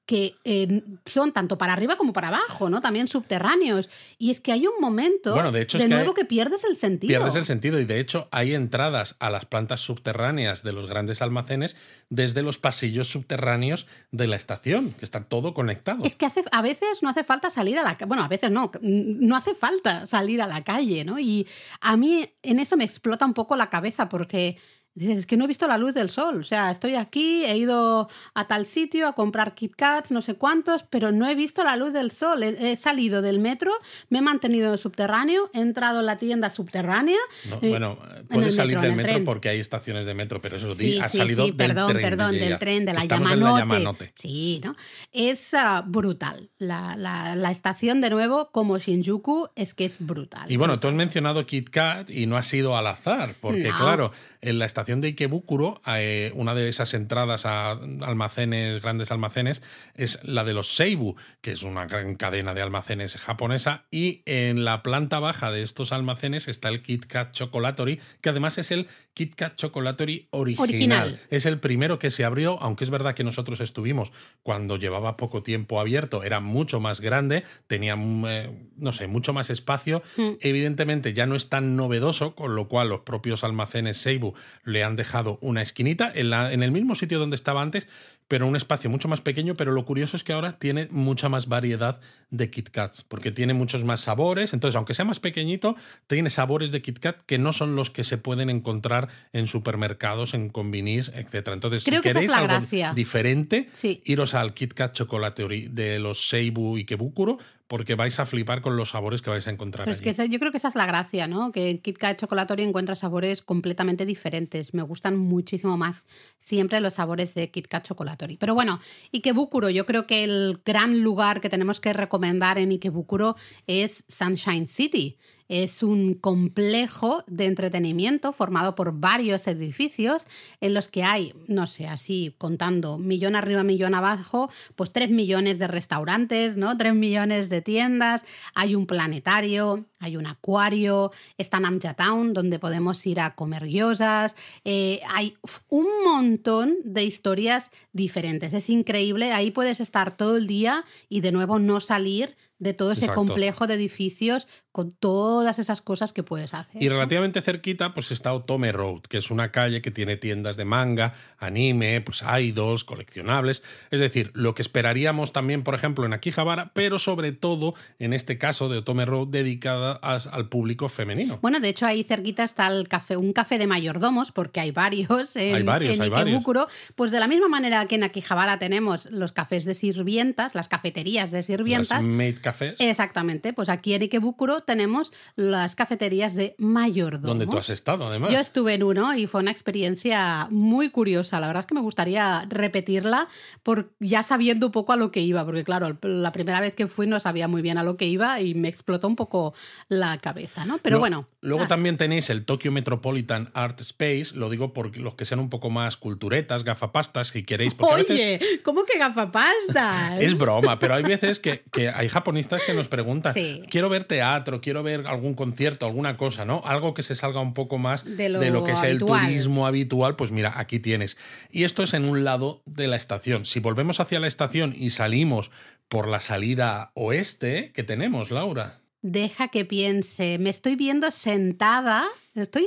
[0.07, 2.81] que eh, son tanto para arriba como para abajo, ¿no?
[2.81, 3.91] También subterráneos.
[4.17, 6.77] Y es que hay un momento Bueno, de hecho, que nuevo hay- que pierdes el
[6.77, 7.11] sentido.
[7.11, 11.21] Pierdes el sentido y de hecho hay entradas a las plantas subterráneas de los grandes
[11.21, 11.77] almacenes
[12.09, 16.03] desde los pasillos subterráneos de la estación, que está todo conectado.
[16.07, 18.09] Es que hace, a veces no hace falta salir a la calle.
[18.09, 21.19] Bueno, a veces no, no hace falta salir a la calle, ¿no?
[21.19, 21.47] Y
[21.83, 24.57] a mí en eso me explota un poco la cabeza porque
[24.99, 26.41] dices, es que no he visto la luz del sol.
[26.41, 30.35] O sea, estoy aquí, he ido a tal sitio a comprar Kit Kats, no sé
[30.35, 32.43] cuántos, pero no he visto la luz del sol.
[32.43, 33.73] He, he salido del metro,
[34.11, 37.19] me he mantenido en el subterráneo, he entrado en la tienda subterránea.
[37.49, 39.25] No, eh, bueno, en puedes salir metro, del metro tren.
[39.25, 42.03] porque hay estaciones de metro, pero eso Sí, has sí, salido sí, del perdón, tren.
[42.03, 43.59] perdón, de del tren, de la en Yamanote.
[43.61, 44.11] Yamanote.
[44.15, 44.75] Sí, ¿no?
[45.13, 46.51] Es ah, brutal.
[46.59, 50.51] La, la- la estación, de nuevo, como Shinjuku, es que es brutal.
[50.51, 53.77] Y bueno, tú has mencionado Kit Kat y no ha sido al azar, porque No.
[53.77, 59.63] claro, en la estación de Ikebukuro, eh, una de esas entradas a almacenes, grandes almacenes,
[59.95, 63.85] es la de los Seibu, que es una gran cadena de almacenes japonesa.
[63.91, 68.57] Y en la planta baja de estos almacenes está el Kit Kat Chocolatory, que además
[68.57, 71.19] es el Kit Kat Chocolatory original.
[71.29, 74.13] Es el primero que se abrió, aunque es verdad que nosotros estuvimos
[74.45, 79.33] cuando llevaba poco tiempo abierto, era mucho más grande, tenía, mm, eh, no sé, mucho
[79.33, 80.05] más espacio.
[80.17, 80.35] Mm.
[80.39, 84.95] Evidentemente ya no es tan novedoso, con lo cual los propios almacenes Seibu le han
[84.95, 87.89] dejado una esquinita en, la, en el mismo sitio donde estaba antes,
[88.29, 91.49] pero un espacio mucho más pequeño, pero lo curioso es que ahora tiene mucha más
[91.49, 92.01] variedad
[92.31, 95.75] de Kit Kats, porque tiene muchos más sabores, entonces aunque sea más pequeñito,
[96.07, 100.35] tiene sabores de Kit Kat que no son los que se pueden encontrar en supermercados,
[100.35, 101.49] en combinis, etc.
[101.53, 103.69] Entonces, si queréis algo diferente,
[104.05, 108.77] iros al Kit Kat Chocolate de los Seibu y Kebukuro, porque vais a flipar con
[108.77, 109.85] los sabores que vais a encontrar.
[109.85, 111.53] Pero es que yo creo que esa es la gracia, ¿no?
[111.53, 114.73] Que en Kit Kat Chocolatory encuentra sabores completamente diferentes.
[114.73, 116.07] Me gustan muchísimo más
[116.41, 118.39] siempre los sabores de Kit Kat Chocolatory.
[118.39, 118.81] Pero bueno,
[119.13, 124.67] Ikebukuro, yo creo que el gran lugar que tenemos que recomendar en Ikebukuro es Sunshine
[124.67, 125.19] City.
[125.49, 130.25] Es un complejo de entretenimiento formado por varios edificios
[130.61, 135.59] en los que hay, no sé, así contando, millón arriba, millón abajo, pues tres millones
[135.59, 136.77] de restaurantes, ¿no?
[136.77, 143.05] Tres millones de tiendas, hay un planetario, hay un acuario, está Namja Town, donde podemos
[143.07, 145.37] ir a comer gyozas, eh, hay
[145.69, 148.55] un montón de historias diferentes.
[148.55, 152.93] Es increíble, ahí puedes estar todo el día y de nuevo no salir de todo
[152.93, 156.83] ese complejo de edificios con todas esas cosas que puedes hacer.
[156.83, 160.65] Y relativamente cerquita, pues está Otome Road, que es una calle que tiene tiendas de
[160.65, 163.63] manga, anime, pues idols, coleccionables.
[163.91, 168.39] Es decir, lo que esperaríamos también, por ejemplo, en Akihabara, pero sobre todo, en este
[168.39, 171.39] caso de Otome Road, dedicada al público femenino.
[171.43, 175.35] Bueno, de hecho, ahí cerquita está el café, un café de mayordomos, porque hay varios
[175.37, 176.69] en, hay varios, hay Ikebukuro.
[176.95, 181.31] Pues de la misma manera que en Akihabara tenemos los cafés de sirvientas, las cafeterías
[181.31, 182.07] de sirvientas.
[182.07, 182.81] Las cafés.
[182.81, 187.29] Exactamente, pues aquí en Ikebukuro tenemos las cafeterías de mayordomos.
[187.29, 188.33] Donde tú has estado, además.
[188.33, 191.41] Yo estuve en uno y fue una experiencia muy curiosa.
[191.41, 193.29] La verdad es que me gustaría repetirla
[193.63, 196.87] por ya sabiendo un poco a lo que iba, porque claro, la primera vez que
[196.87, 199.55] fui no sabía muy bien a lo que iba y me explotó un poco
[199.89, 200.79] la cabeza, ¿no?
[200.79, 201.29] Pero bueno.
[201.41, 201.69] Luego ah.
[201.69, 205.71] también tenéis el Tokyo Metropolitan Art Space, lo digo por los que sean un poco
[205.71, 207.75] más culturetas, gafapastas, si queréis.
[207.79, 210.21] Oye, ¿cómo que gafapastas?
[210.21, 211.63] es broma, pero hay veces que,
[211.95, 213.35] hay japonistas que nos preguntan,
[213.69, 216.63] quiero ver teatro, quiero ver algún concierto, alguna cosa, ¿no?
[216.65, 220.33] Algo que se salga un poco más de lo, que es el turismo habitual, pues
[220.33, 221.17] mira, aquí tienes.
[221.51, 223.45] Y esto es en un lado de la estación.
[223.45, 225.51] Si volvemos hacia la estación y salimos
[225.89, 228.81] por la salida oeste, ¿qué tenemos, Laura?
[229.03, 230.39] Deja que piense.
[230.39, 232.05] Me estoy viendo sentada.
[232.35, 232.65] ¿Estoy,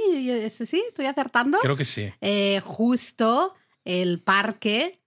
[0.50, 1.58] sí, estoy acertando?
[1.60, 2.12] Creo que sí.
[2.22, 5.01] Eh, justo el parque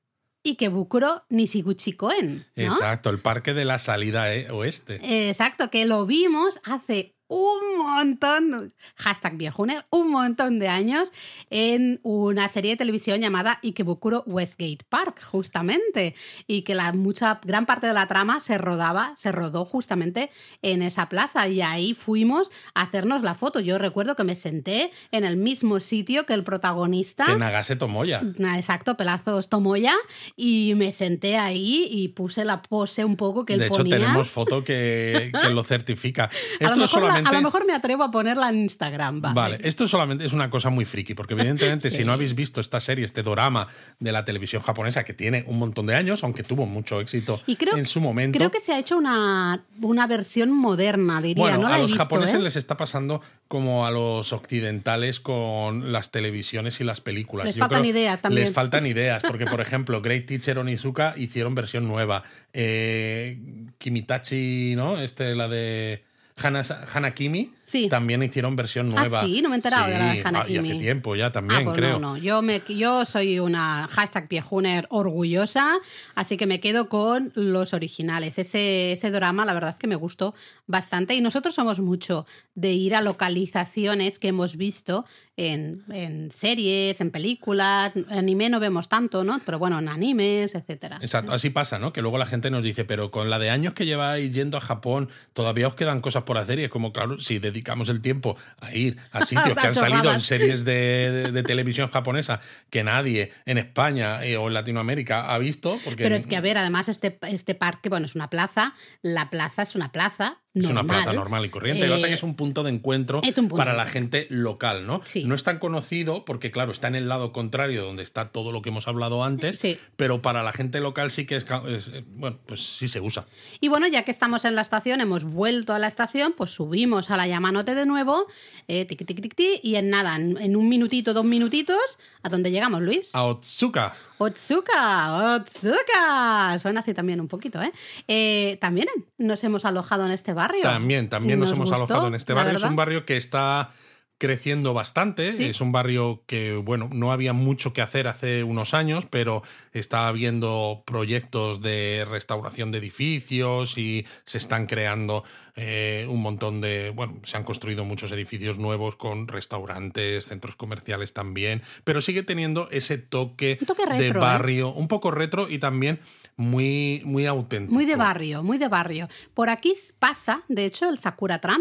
[0.44, 2.44] Ikebukuro Nishiguchi-koen.
[2.54, 5.00] Exacto, el parque de la salida eh, oeste.
[5.28, 11.12] Exacto, que lo vimos hace un montón, hashtag viejuner, un montón de años
[11.50, 16.14] en una serie de televisión llamada Ikebukuro Westgate Park, justamente,
[16.46, 20.30] y que la mucha gran parte de la trama se rodaba, se rodó justamente
[20.62, 23.60] en esa plaza y ahí fuimos a hacernos la foto.
[23.60, 27.24] Yo recuerdo que me senté en el mismo sitio que el protagonista.
[27.26, 28.22] Que Nagase Tomoya.
[28.56, 29.94] Exacto, Pelazos Tomoya,
[30.36, 34.30] y me senté ahí y puse la pose un poco que él De hecho, tenemos
[34.30, 36.30] foto que, lo certifica.
[36.60, 39.20] Esto solamente a lo mejor me atrevo a ponerla en Instagram.
[39.20, 42.80] Vale, esto solamente es una cosa muy friki, porque evidentemente si no habéis visto esta
[42.80, 43.66] serie, este drama
[43.98, 47.84] de la televisión japonesa que tiene un montón de años, aunque tuvo mucho éxito en
[47.84, 48.38] su momento.
[48.38, 51.56] Creo que se ha hecho una, una versión moderna, diría.
[51.56, 52.40] Bueno, a los japoneses ¿eh?
[52.40, 57.46] les está pasando como a los occidentales con las televisiones y las películas.
[57.46, 58.44] Les faltan ideas también.
[58.44, 62.22] Les faltan ideas, porque por ejemplo, Great Teacher Onizuka hicieron versión nueva.
[62.52, 63.38] Eh,
[63.78, 64.98] Kimitachi, ¿no?
[64.98, 66.04] Este, la de
[66.36, 67.50] Hanakimi
[67.88, 69.20] también hicieron versión ah, nueva.
[69.20, 70.22] Ah, sí, no me he enterado de la de.
[70.24, 71.98] Ah, y hace tiempo ya también, ah, pues creo.
[71.98, 72.16] No, no.
[72.16, 75.78] Yo, me, yo soy una hashtag viejuner orgullosa,
[76.14, 78.38] así que me quedo con los originales.
[78.38, 80.34] Ese, ese drama, la verdad es que me gustó
[80.66, 81.14] bastante.
[81.14, 85.04] Y nosotros somos mucho de ir a localizaciones que hemos visto
[85.36, 87.92] en, en series, en películas.
[88.10, 89.40] Anime no vemos tanto, ¿no?
[89.44, 90.98] Pero bueno, en animes, etcétera.
[91.02, 91.92] Exacto, así pasa, ¿no?
[91.92, 94.60] Que luego la gente nos dice, pero con la de años que lleváis yendo a
[94.60, 96.58] Japón, todavía os quedan cosas por hacer.
[96.58, 100.12] Y es como, claro, si dedicamos el tiempo a ir a sitios que han salido
[100.12, 105.78] en series de, televisión japonesa que nadie en España eh, o en Latinoamérica ha visto.
[105.82, 109.30] Porque Pero es que, a ver, además este, este parque, bueno, es una plaza, la
[109.30, 111.80] plaza es una plaza, Es una plaza normal y corriente.
[111.80, 114.28] Lo que pasa es que es un punto de encuentro punto para de la gente
[114.30, 115.00] local, ¿no?
[115.04, 115.24] Sí.
[115.24, 118.62] No es tan conocido porque, claro, está en el lado contrario donde está todo lo
[118.62, 119.76] que hemos hablado antes, Sí.
[119.96, 123.26] pero para la gente local sí que es, eh, bueno, pues sí se usa.
[123.60, 127.10] Y bueno, ya que estamos en la estación, hemos vuelto a la estación, pues subimos
[127.10, 128.26] a la Yamanote de nuevo,
[128.68, 132.52] eh, tiqui, tiqui, tiqui, tiqui, y en nada, en un minutito, dos minutitos, ¿a dónde
[132.52, 133.14] llegamos, Luis?
[133.14, 133.96] A Otsuka.
[134.18, 136.58] Otsuka, Otsuka.
[136.60, 137.72] Suena así también un poquito, ¿eh?
[138.08, 140.62] Eh, También nos hemos alojado en este barrio.
[140.62, 142.56] También, también nos, hemos gustó, alojado en este barrio.
[142.56, 143.70] Es un barrio que está
[144.18, 145.32] creciendo bastante.
[145.32, 145.44] Sí.
[145.44, 150.08] Es un barrio que, bueno, no había mucho que hacer hace unos años, pero está
[150.08, 155.24] habiendo proyectos de restauración de edificios y se están creando
[155.56, 161.12] eh, un montón de, bueno, se han construido muchos edificios nuevos con restaurantes, centros comerciales
[161.12, 163.58] también, pero sigue teniendo ese toque,
[163.98, 164.12] de ¿eh?
[164.12, 166.00] barrio, un poco retro y también
[166.36, 167.74] muy, muy auténtico.
[167.74, 169.08] Muy de barrio, muy de barrio.
[169.34, 171.60] Por aquí pasa, de hecho, el Sakura Tram.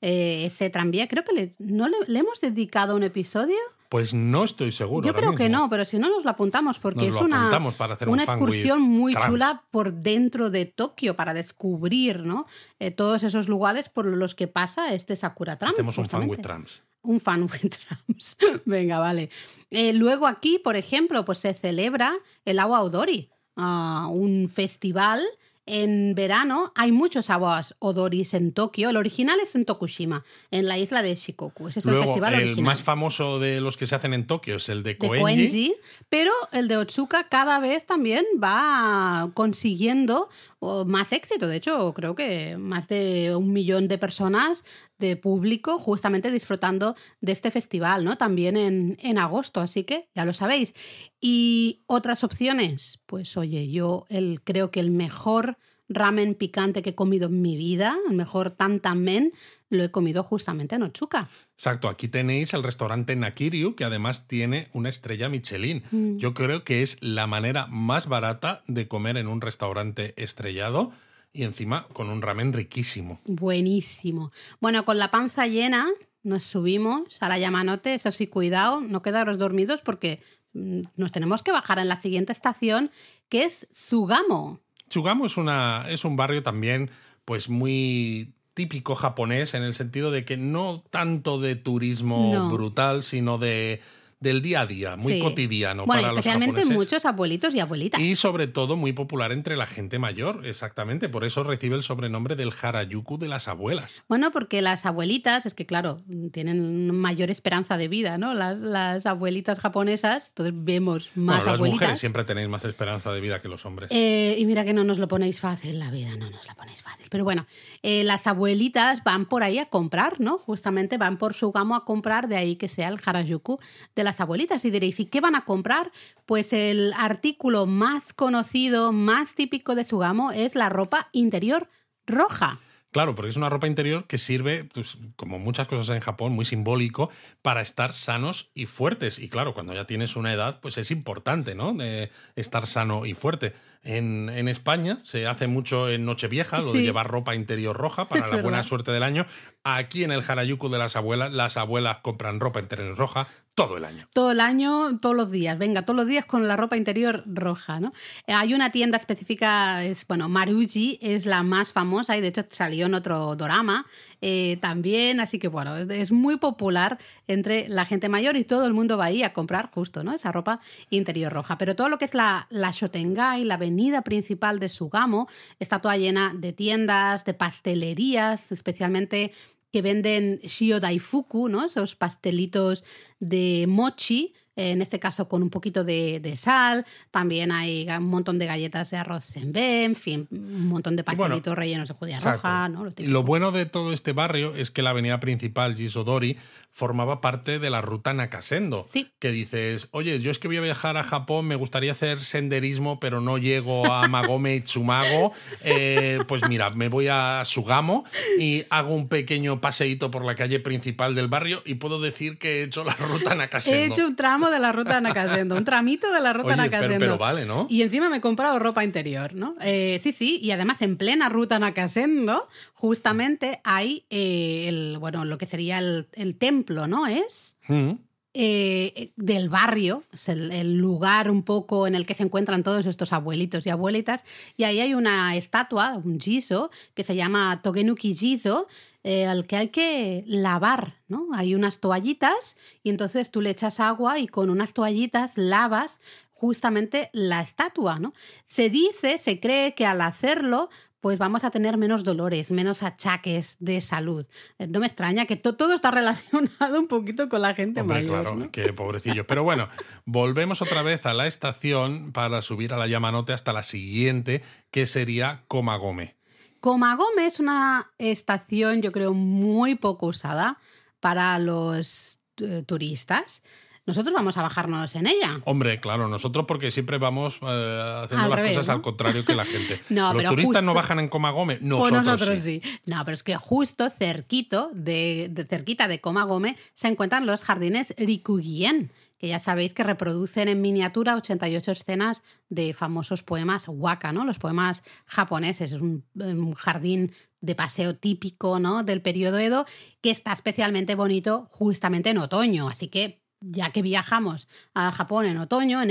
[0.00, 3.56] Eh, ese tranvía, creo que le, ¿no le, le hemos dedicado un episodio.
[3.90, 5.04] Pues no estoy seguro.
[5.06, 7.40] Yo creo que no, pero si no nos lo apuntamos porque Nos es lo una,
[7.40, 9.26] apuntamos para hacer un una excursión muy trams.
[9.28, 12.46] chula por dentro de Tokio para descubrir ¿no?
[12.78, 15.72] Eh, todos esos lugares por los que pasa este Sakura Tram.
[15.72, 16.42] Hacemos un fan with justamente.
[16.42, 16.84] trams.
[17.02, 18.36] Un fan with trams.
[18.64, 19.28] Venga, vale.
[19.70, 22.12] Eh, luego aquí, por ejemplo, pues se celebra
[22.44, 25.20] el Agua Odori, ah, un festival.
[25.66, 28.90] En verano hay muchos aguas odoris en Tokio.
[28.90, 31.68] El original es en Tokushima, en la isla de Shikoku.
[31.68, 34.56] Ese es el festival el original más famoso de los que se hacen en Tokio
[34.56, 35.20] es el de de Koenji.
[35.20, 35.74] Koenji,
[36.08, 41.46] pero el de Otsuka cada vez también va consiguiendo oh, más éxito.
[41.46, 44.64] De hecho, creo que más de un millón de personas
[45.00, 48.16] de público justamente disfrutando de este festival, ¿no?
[48.16, 50.74] También en, en agosto, así que ya lo sabéis.
[51.20, 55.58] Y otras opciones, pues oye, yo el, creo que el mejor
[55.90, 59.32] ramen picante que he comido en mi vida, el mejor tantamen,
[59.68, 61.28] lo he comido justamente en Otsuka.
[61.54, 65.82] Exacto, aquí tenéis el restaurante Nakiryu, que además tiene una estrella Michelin.
[65.90, 66.16] Mm.
[66.18, 70.92] Yo creo que es la manera más barata de comer en un restaurante estrellado
[71.32, 73.20] y encima con un ramen riquísimo.
[73.24, 74.32] Buenísimo.
[74.60, 75.88] Bueno, con la panza llena
[76.22, 80.20] nos subimos a la Yamanote, eso sí, cuidado, no quedaros dormidos porque
[80.52, 82.90] mm, nos tenemos que bajar en la siguiente estación,
[83.28, 84.60] que es Sugamo.
[84.88, 86.90] Chugamo es, una, es un barrio también
[87.24, 92.50] pues muy típico japonés en el sentido de que no tanto de turismo No.
[92.50, 93.80] brutal, sino de
[94.20, 95.20] del día a día, muy Sí.
[95.20, 96.76] cotidiano Bueno, para los especialmente japoneses.
[96.76, 97.98] muchos abuelitos y abuelitas.
[98.00, 101.08] Y sobre todo muy popular entre la gente mayor, exactamente.
[101.08, 104.02] Por eso recibe el sobrenombre del Harajuku de las abuelas.
[104.08, 106.02] Bueno, porque las abuelitas, es que claro,
[106.32, 108.34] tienen mayor esperanza de vida, ¿no?
[108.34, 111.80] Las, las abuelitas japonesas, entonces vemos más bueno, las abuelitas.
[111.80, 113.90] mujeres siempre tenéis más esperanza de vida que los hombres.
[113.90, 116.82] Eh, y mira que no nos lo ponéis fácil, la vida no nos la ponéis
[116.82, 117.06] fácil.
[117.10, 117.46] Pero bueno,
[117.82, 120.36] eh, las abuelitas van por ahí a comprar, ¿no?
[120.36, 123.58] Justamente van por su gamo a comprar, de ahí que sea el Harajuku
[123.96, 124.64] de las abuelitas.
[124.64, 125.92] Y diréis, ¿y qué van a comprar?
[126.26, 131.68] Pues el artículo más conocido, más típico de su gamo es la ropa interior
[132.06, 132.58] roja.
[132.92, 136.44] Claro, porque es una ropa interior que sirve, pues, como muchas cosas en Japón, muy
[136.44, 137.08] simbólico,
[137.40, 139.20] para estar sanos y fuertes.
[139.20, 141.72] Y claro, cuando ya tienes una edad, pues es importante, ¿no?
[141.72, 143.52] De estar sano y fuerte.
[143.82, 148.24] En, en España se hace mucho en Nochevieja, lo de llevar ropa interior roja para
[148.24, 149.24] Es la buena suerte del año.
[149.62, 153.28] Aquí en el Harajuku de las abuelas, las abuelas compran ropa interior roja
[153.66, 154.08] todo el año.
[154.12, 155.58] Todo el año, todos los días.
[155.58, 157.92] Venga, todos los días con la ropa interior roja, ¿no?
[158.26, 162.44] Eh, Hay una tienda específica, es, bueno, Maruji es la más famosa y de hecho
[162.50, 163.86] salió en otro dorama
[164.20, 168.72] eh, también, así que bueno, es- muy popular entre la gente mayor y todo el
[168.74, 170.12] mundo va ahí a comprar justo, ¿no?
[170.12, 171.56] Esa ropa interior roja.
[171.58, 175.96] Pero todo lo que es la, la Shotengai, la avenida principal de Sugamo, está toda
[175.96, 179.32] llena de tiendas, de pastelerías, especialmente
[179.70, 181.64] que venden shio daifuku, ¿no?
[181.66, 182.84] Esos pastelitos
[183.20, 186.84] de mochi, en este caso con un poquito de, de sal.
[187.10, 191.18] También hay un montón de galletas de arroz senbei, en fin, un montón de bueno,
[191.18, 192.42] pastelitos rellenos de judía Exacto.
[192.42, 192.84] roja, ¿no?
[192.84, 196.36] Lo lo bueno de todo este barrio es que la avenida principal, Gisodori,
[196.72, 198.86] formaba parte de la ruta Nakasendo.
[198.90, 199.10] Sí.
[199.18, 203.00] Que dices, oye, yo es que voy a viajar a Japón, me gustaría hacer senderismo,
[203.00, 205.32] pero no llego a Magome y Tsumago.
[205.64, 208.04] Eh, pues mira, me voy a Sugamo
[208.38, 212.60] y hago un pequeño paseíto por la calle principal del barrio y puedo decir que
[212.60, 213.94] he hecho la ruta He Nakasendo.
[213.94, 216.98] hecho un tramo de la ruta Nakasendo, un tramito de la ruta Oye, pero- Nakasendo.
[216.98, 217.66] pero vale, ¿no?
[217.70, 219.54] Y encima me he comprado ropa interior, ¿no?
[219.62, 225.38] Eh, sí, sí, y además en plena ruta Nakasendo, justamente hay eh, el, bueno, lo
[225.38, 227.06] que sería el, el templo, ¿no?
[227.06, 227.92] Es Mm.
[228.34, 232.86] eh, del barrio, es el, el, lugar un poco en el que se encuentran todos
[232.86, 234.24] estos abuelitos y abuelitas,
[234.56, 238.68] y ahí hay una estatua, un jizo, que se llama Togenuki Jizo,
[239.02, 241.28] eh, al que hay que lavar, ¿no?
[241.34, 246.00] Hay unas toallitas y entonces tú le echas agua y con unas toallitas lavas
[246.32, 248.12] justamente la estatua, ¿no?
[248.46, 250.68] Se dice, se cree que al hacerlo
[251.00, 254.26] pues vamos a tener menos dolores, menos achaques de salud.
[254.58, 258.20] Eh, no me extraña que todo está relacionado un poquito con la gente Hombre, mayor.
[258.20, 258.50] Claro, ¿no?
[258.50, 259.26] qué pobrecillo.
[259.26, 259.68] Pero bueno,
[260.04, 264.86] volvemos otra vez a la estación para subir a la Yamanote hasta la siguiente, que
[264.86, 266.19] sería Komagome.
[266.60, 270.58] Komagome es una estación, yo creo, muy poco usada
[271.00, 273.42] para los eh, turistas.
[273.86, 275.40] Nosotros vamos a bajarnos en ella.
[275.44, 278.74] Hombre, claro, nosotros porque siempre vamos eh, haciendo Al las revés, cosas ¿no?
[278.74, 279.80] al contrario que la gente.
[279.88, 282.60] No, Los turistas no bajan en Komagome, Pues nosotros, nosotros sí.
[282.62, 282.78] sí.
[282.84, 287.94] No, pero es que justo cerquito de, de cerquita de Komagome se encuentran los jardines
[287.96, 294.24] Rikugien, que ya sabéis que reproducen en miniatura 88 escenas de famosos poemas waka, ¿no?
[294.24, 295.72] Los poemas japoneses.
[295.72, 297.12] Es un, un jardín
[297.42, 298.82] de paseo típico, ¿no?
[298.82, 299.66] Del periodo Edo,
[300.00, 302.70] que está especialmente bonito justamente en otoño.
[302.70, 305.90] Así que ya que viajamos a Japón en otoño, en,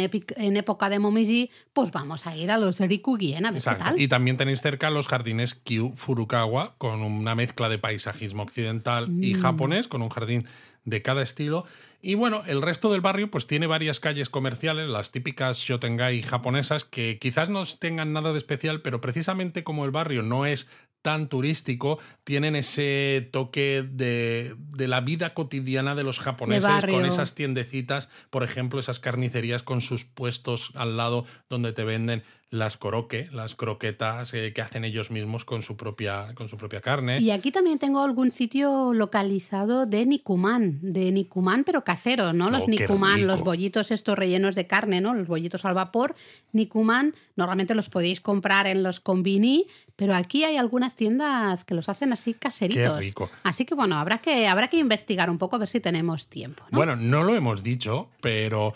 [0.58, 3.86] época de Momiji, pues vamos a ir a los Rikugien a ver qué Exacto.
[3.86, 4.02] tal.
[4.02, 9.34] Y también tenéis cerca los jardines Kyu Furukawa, con una mezcla de paisajismo occidental y
[9.36, 9.42] Mm.
[9.42, 10.46] japonés, con un jardín
[10.90, 11.66] de cada estilo.
[12.02, 16.86] Y bueno, el resto del barrio pues tiene varias calles comerciales, las típicas shotengai japonesas,
[16.86, 20.68] que quizás no tengan nada de especial, pero precisamente como el barrio no es
[21.02, 27.36] tan turístico, tienen ese toque de, de la vida cotidiana de los japoneses, con esas
[27.36, 33.30] tiendecitas, por ejemplo, esas carnicerías con sus puestos al lado donde te venden las koroke,
[33.32, 37.20] las croquetas eh, que hacen ellos mismos con su propia, con su propia carne.
[37.20, 42.50] Y aquí también tengo algún sitio localizado de Nikuman, de Nikuman pero casero, ¿no?
[42.50, 42.98] Los Oh, rico.
[43.20, 45.14] los bollitos estos rellenos de carne, ¿no?
[45.14, 46.16] Los bollitos al vapor.
[46.52, 51.88] Nikuman, normalmente los podéis comprar en los combini, pero aquí hay algunas tiendas que los
[51.88, 52.96] hacen así caseritos.
[52.96, 53.30] Qué rico.
[53.44, 56.64] Así que bueno, habrá que, habrá que investigar un poco a ver si tenemos tiempo,
[56.72, 56.78] ¿no?
[56.78, 58.74] Bueno, no lo hemos dicho, pero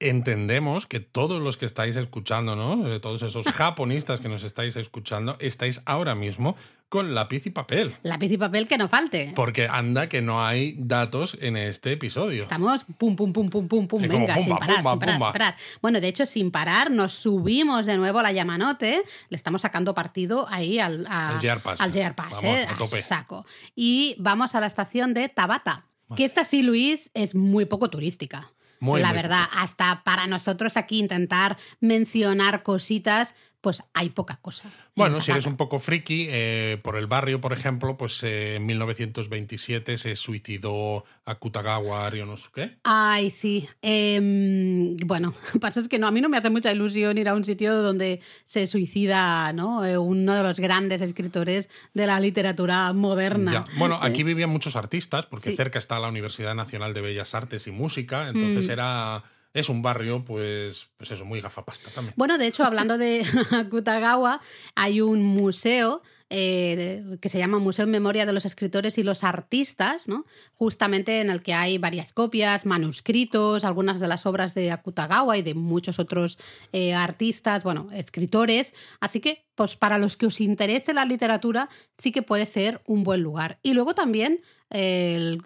[0.00, 2.88] entendemos que todos los que estáis escuchando, ¿no?
[2.92, 6.56] Eh, Todos esos japonistas que nos estáis escuchando, estáis ahora mismo
[6.88, 7.94] con lápiz y papel.
[8.02, 9.32] Lápiz y papel que no falte.
[9.36, 12.42] Porque anda que no hay datos en este episodio.
[12.42, 15.26] Estamos pum, pum, pum, pum, pum, pum, venga, pumba, sin parar, pumba, sin parar, pumba.
[15.28, 15.56] sin parar.
[15.82, 19.94] Bueno, de hecho, sin parar, nos subimos de nuevo a la Yamanote, le estamos sacando
[19.94, 22.66] partido ahí al, a- Al Pass, Vamos, ¿eh?
[22.68, 23.00] a tope.
[23.02, 23.46] saco.
[23.76, 25.86] Y vamos a la estación de Tabata,
[26.16, 28.50] que esta sí, Luis, es muy poco turística.
[28.80, 34.64] Muy, la muy verdad, hasta para nosotros aquí intentar mencionar cositas, pues hay poca cosa.
[34.68, 38.56] en Bueno, si eres un poco friki, eh, por el barrio, por ejemplo, pues eh,
[38.56, 42.78] en 1927 se suicidó Akutagawa Ryonosuke.
[42.84, 43.68] Ay, sí.
[43.82, 47.34] Em, bueno, pasa es que no, a mí no me hace mucha ilusión ir a
[47.34, 49.84] un sitio donde se suicida ¿no?
[49.84, 53.52] Eh, uno de los grandes escritores de la literatura moderna.
[53.52, 53.64] Ya.
[53.78, 55.56] Bueno, aquí vivían muchos artistas, porque Sí.
[55.56, 58.70] cerca está la Universidad Nacional de Bellas Artes y Música, entonces Mm.
[58.70, 59.22] era
[59.52, 62.14] es un barrio, pues, pues eso, muy gafapasta también.
[62.16, 64.40] Bueno, de hecho, hablando de Akutagawa,
[64.74, 69.24] hay un museo eh, que se llama Museo en Memoria de los Escritores y los
[69.24, 70.24] Artistas, ¿no?
[70.54, 75.42] justamente en el que hay varias copias, manuscritos, algunas de las obras de Akutagawa y
[75.42, 76.38] de muchos otros
[76.72, 78.72] eh, artistas, bueno, escritores.
[79.00, 83.02] Así que, pues para los que os interese la literatura, sí que puede ser un
[83.02, 83.58] buen lugar.
[83.64, 84.40] Y luego también
[84.70, 85.42] el,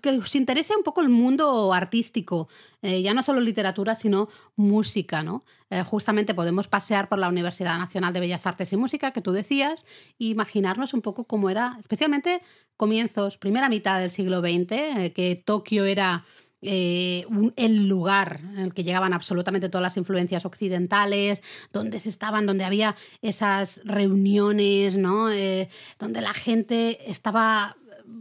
[0.00, 2.48] que os interese un poco el mundo artístico,
[2.80, 5.44] eh, ya no solo literatura, sino música, ¿no?
[5.68, 9.32] Eh, justamente podemos pasear por la Universidad Nacional de Bellas Artes y Música, que tú
[9.32, 9.84] decías,
[10.20, 12.40] e imaginarnos un poco cómo era, especialmente
[12.76, 16.24] comienzos, primera mitad del siglo XX, eh, que Tokio era
[16.62, 21.42] eh, el lugar en el que llegaban absolutamente todas las influencias occidentales,
[21.72, 25.30] donde se estaban, donde había esas reuniones, ¿no?
[25.30, 27.76] Eh, donde la gente estaba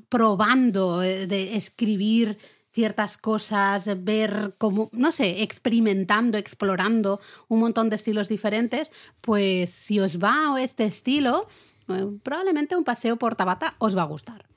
[0.09, 2.39] probando eh, de escribir
[2.71, 9.99] ciertas cosas, ver cómo, no sé, experimentando, explorando un montón de estilos diferentes, pues si
[9.99, 11.47] os va este estilo,
[12.23, 14.50] probablemente un paseo por Tabata os va a gustar.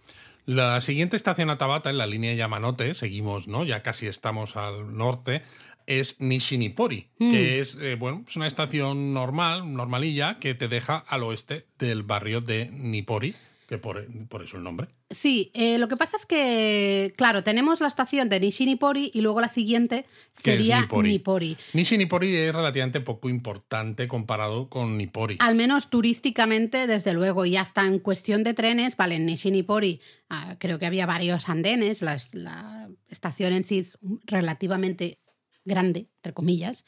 [0.47, 3.65] La siguiente estación a Tabata, en la línea Yamanote, seguimos, ¿no?
[3.65, 5.43] Ya casi estamos al norte,
[5.87, 7.31] es Nishinipori, Mm.
[7.31, 12.03] que es, eh, bueno, es una estación normal, normalilla, que te deja al oeste del
[12.03, 13.35] barrio de Nippori,
[13.75, 14.89] que por, por eso el nombre.
[15.11, 19.41] Sí, eh, lo que pasa es que, claro, tenemos la estación de Nishi-Nippori y luego
[19.41, 20.07] la siguiente
[20.37, 21.09] sería Nippori.
[21.11, 21.57] Nippori.
[21.73, 25.37] Nishi Nippori es relativamente poco importante comparado con Nippori.
[25.41, 30.01] Al menos turísticamente, desde luego, y hasta en cuestión de trenes, vale, en Nishi-Nippori
[30.31, 35.21] ah, creo que había varios andenes, la, la estación en sí es relativamente
[35.65, 36.85] grande, entre comillas,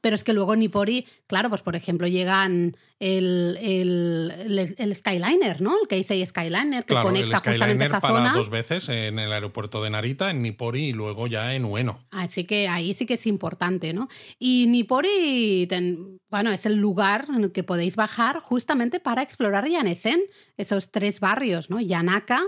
[0.00, 4.94] pero es que luego en Nippori, claro, pues por ejemplo llegan el, el, el- el
[4.96, 5.74] Skyliner, ¿no?
[5.80, 8.32] El Keisei Skyliner, que Claro, el conecta justamente Skyliner esa para zona.
[8.34, 12.04] dos veces en el aeropuerto de Narita, en Nippori y luego ya en Ueno.
[12.10, 14.08] Así que ahí sí que es importante, ¿no?
[14.38, 19.68] Y Nippori, ten- bueno, es el lugar en el que podéis bajar justamente para explorar
[19.68, 20.20] Yanesen,
[20.56, 21.80] esos tres barrios, ¿no?
[21.80, 22.42] Yanaka,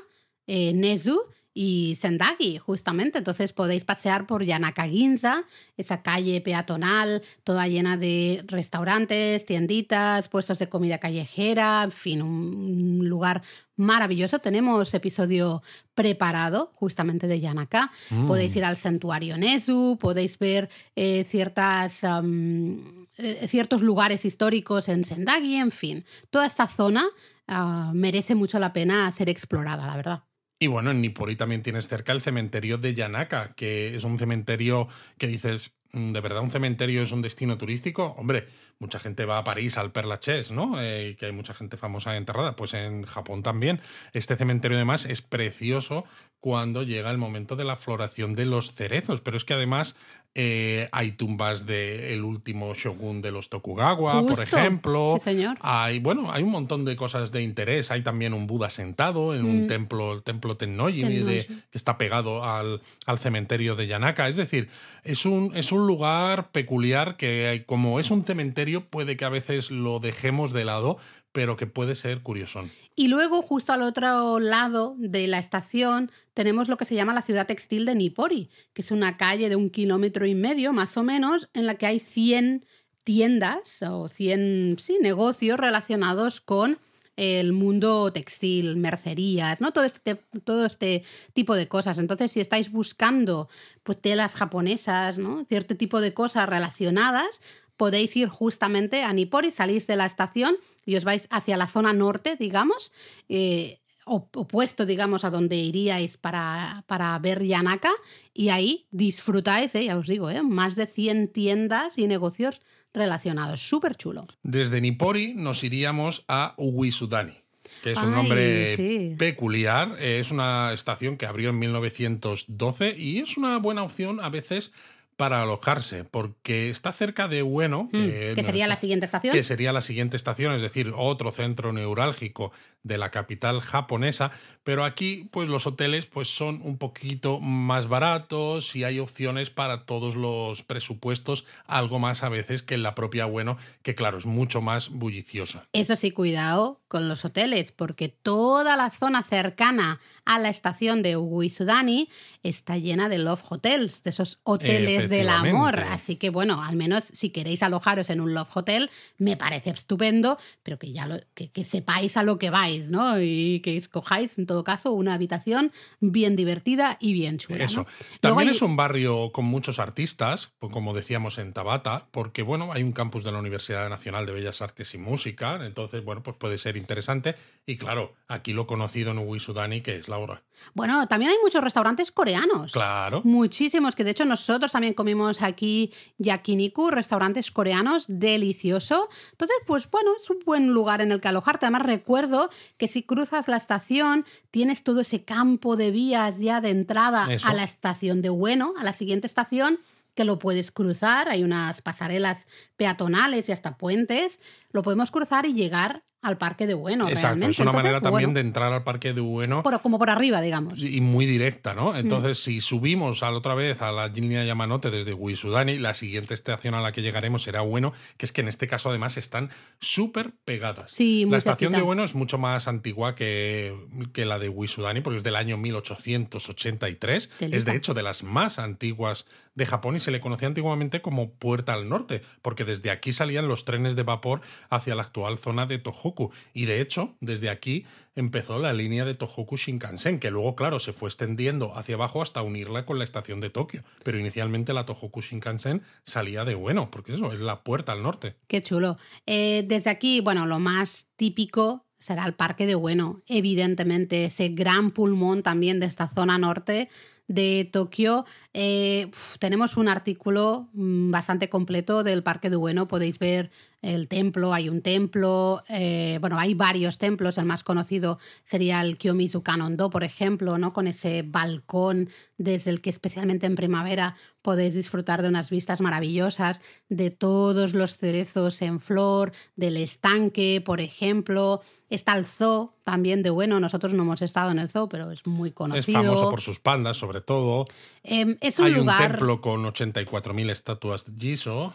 [0.47, 1.21] eh, Nezu
[1.53, 3.19] y Sendagi, justamente.
[3.19, 5.45] Entonces podéis pasear por Yanaka Ginza,
[5.77, 13.09] esa calle peatonal, toda llena de restaurantes, tienditas, puestos de comida callejera, en fin, un
[13.09, 13.43] lugar
[13.77, 14.39] maravilloso.
[14.39, 15.63] Tenemos episodio
[15.95, 17.91] preparado justamente de Yanaka.
[18.11, 18.27] Mm.
[18.27, 25.57] Podéis ir al santuario Nezu, podéis ver eh, ciertas, eh, ciertos lugares históricos en Sendagi,
[25.57, 26.05] en fin.
[26.31, 27.05] Toda esta zona
[27.49, 30.30] ah, merece mucho la pena ser explorada, la verdad.
[30.63, 34.89] Y bueno, en Nippori también tienes cerca el cementerio de Yanaka, que es un cementerio
[35.17, 38.15] que dices, "Mm, ¿de verdad un cementerio es un destino turístico?
[38.19, 38.47] Hombre,
[38.81, 40.81] mucha gente va a París al Père Lachaise, ¿no?
[40.81, 42.57] Eh, que hay mucha gente famosa enterrada.
[42.57, 43.79] Pues en Japón también.
[44.15, 46.05] Este cementerio además es precioso
[46.41, 49.95] cuando llega el momento de la floración de los cerezos, pero es que además
[50.35, 55.17] eh, hay tumbas del último shogun de los Tokugawa, por ejemplo.
[55.19, 55.59] Sí, señor.
[55.61, 57.91] Hay, bueno, hay un montón de cosas de interés.
[57.91, 59.67] Hay también un Buda sentado en un Mm.
[59.67, 64.29] templo, el templo Tennoji, de- que está pegado al, al cementerio de Yanaka.
[64.29, 64.69] Es decir,
[65.05, 69.31] es un, es un lugar peculiar que, hay- como es un cementerio, puede que a
[69.31, 70.99] veces lo dejemos de lado,
[71.33, 72.71] pero que puede ser curiosón.
[72.97, 77.23] Y luego, justo al otro lado de la estación, tenemos lo que se llama la
[77.23, 81.03] ciudad textil de Nippori, que es una calle de un kilómetro y medio, más o
[81.03, 82.65] menos, en la que hay 100
[83.05, 86.79] tiendas o 100 sí, negocios relacionados con
[87.17, 89.73] el mundo textil, mercerías, ¿no?
[89.73, 90.15] Todo este,
[90.45, 91.05] todo este
[91.35, 91.99] tipo de cosas.
[91.99, 93.49] Entonces, si estáis buscando
[93.83, 95.45] pues, telas japonesas, ¿no?
[95.45, 97.43] Cierto tipo de cosas relacionadas,
[97.81, 100.53] podéis ir justamente a Nippori, salís de la estación
[100.85, 102.93] y os vais hacia la zona norte, digamos,
[103.29, 107.93] eh, op- opuesto, digamos, a donde iríais para, para ver Yanaka,
[108.35, 112.61] y ahí disfrutáis, eh, ya os digo, eh, más de 100 tiendas y negocios
[112.93, 113.61] relacionados.
[113.63, 114.27] Súper chulo.
[114.43, 117.35] Desde Nippori nos iríamos a Uguisudani,
[117.83, 119.15] que es un Ay, nombre sí.
[119.17, 119.97] peculiar.
[120.01, 124.73] Eh, Es una estación que abrió en 1912 y es una buena opción a veces
[125.21, 129.33] para alojarse, porque está cerca de Ueno, Mm, que que sería la siguiente estación.
[129.35, 132.53] que sería la siguiente estación, es decir, otro centro neurálgico
[132.83, 134.31] de la capital japonesa,
[134.65, 139.85] pero aquí pues los hoteles pues son un poquito más baratos y hay opciones para
[139.85, 144.27] todos los presupuestos, algo más a veces que en la propia Bueno, que claro, es
[144.27, 145.69] mucho más bulliciosa.
[145.73, 151.17] Eso sí, cuidado con los hoteles, porque toda la zona cercana a la estación de
[151.17, 152.09] Uguisudani
[152.43, 155.81] está llena de love hotels, de esos hoteles del amor.
[155.81, 160.39] Así que bueno, al menos si queréis alojaros en un love hotel, me parece estupendo,
[160.63, 163.21] pero que ya lo, que, que sepáis a lo que vais, ¿no?
[163.21, 167.65] Y que escojáis, en todo caso, una habitación bien divertida y bien chula.
[167.65, 167.87] Eso.
[168.21, 172.73] También hay- es un barrio con muchos artistas, pues, como decíamos en Tabata, porque bueno,
[172.73, 176.37] hay un campus de la Universidad Nacional de Bellas Artes y Música, entonces bueno, pues
[176.37, 177.35] puede ser interesante.
[177.67, 180.43] Y claro, aquí lo conocido en Uguisudani, que es la hora.
[180.75, 182.73] Bueno, también hay muchos restaurantes coreanos.
[182.73, 183.23] Claro.
[183.25, 189.09] Muchísimos, que de hecho nosotros también comimos aquí yakiniku, restaurantes coreanos, delicioso.
[189.33, 191.67] Entonces, pues bueno, es un buen lugar en el que alojarte.
[191.67, 196.71] Además, recuerdo que si cruzas la estación, tienes todo ese campo de vías ya de
[196.71, 197.49] entrada Eso.
[197.49, 199.79] a la estación de Bueno, a la siguiente estación
[200.15, 202.47] que lo puedes cruzar, hay unas pasarelas
[202.77, 204.41] peatonales y hasta puentes,
[204.73, 207.09] lo podemos cruzar y llegar al parque de Bueno.
[207.09, 207.51] Exacto, realmente.
[207.53, 210.11] es una Entonces, manera también bueno, de entrar al parque de Ueno por- como por
[210.11, 210.83] arriba, digamos.
[210.83, 211.93] y muy directa, ¿no?
[211.93, 211.97] Mm.
[211.97, 216.35] Entonces, si subimos a la otra vez a la línea Yamanote desde Uisudani, la siguiente
[216.35, 219.51] estación a la que llegaremos será Ueno, que es que en este caso además están
[219.79, 220.91] súper pegadas.
[220.93, 221.79] Sí, muy la estación cerquita.
[221.85, 223.75] de Ueno es mucho más antigua que,
[224.13, 227.29] que la de Uisudani, porque es del año 1883.
[227.39, 227.57] Telita.
[227.57, 231.33] Es de hecho de las más antiguas de Japón y se le conocía antiguamente como
[231.33, 235.67] Puerta al Norte, porque desde aquí salían los trenes de vapor hacia la actual zona
[235.67, 236.33] de Tohoku.
[236.53, 237.85] Y de hecho, desde aquí
[238.15, 242.43] empezó la línea de Tohoku Shinkansen, que luego, claro, se fue extendiendo hacia abajo hasta
[242.43, 243.83] unirla con la estación de Tokio.
[244.05, 248.37] Pero inicialmente la Tohoku Shinkansen salía de Ueno, porque eso es la puerta al norte.
[248.47, 248.99] Qué chulo.
[249.27, 253.23] Eh, desde aquí, bueno, lo más típico será el Parque de Ueno.
[253.27, 256.89] Evidentemente, ese gran pulmón también de esta zona norte
[257.31, 258.27] de Tokio.
[258.53, 259.09] Eh,
[259.39, 262.89] tenemos un artículo mm, bastante completo del Parque de Ueno.
[262.89, 263.53] Podéis ver
[263.83, 268.99] el templo, hay un templo, eh, bueno, hay varios templos, el más conocido sería el
[268.99, 270.73] Kiyomizu Kanondo, por ejemplo, ¿no?
[270.73, 276.61] con ese balcón desde el que especialmente en primavera podéis disfrutar de unas vistas maravillosas,
[276.89, 281.63] de todos los cerezos en flor, del estanque, por ejemplo.
[281.89, 285.27] Está el zoo también de bueno, nosotros no hemos estado en el zoo, pero es
[285.27, 286.01] muy conocido.
[286.01, 287.67] Es famoso por sus pandas, sobre todo.
[288.03, 289.01] Em, es un Hay lugar...
[289.01, 291.73] un templo con 84.000 estatuas de Jiso.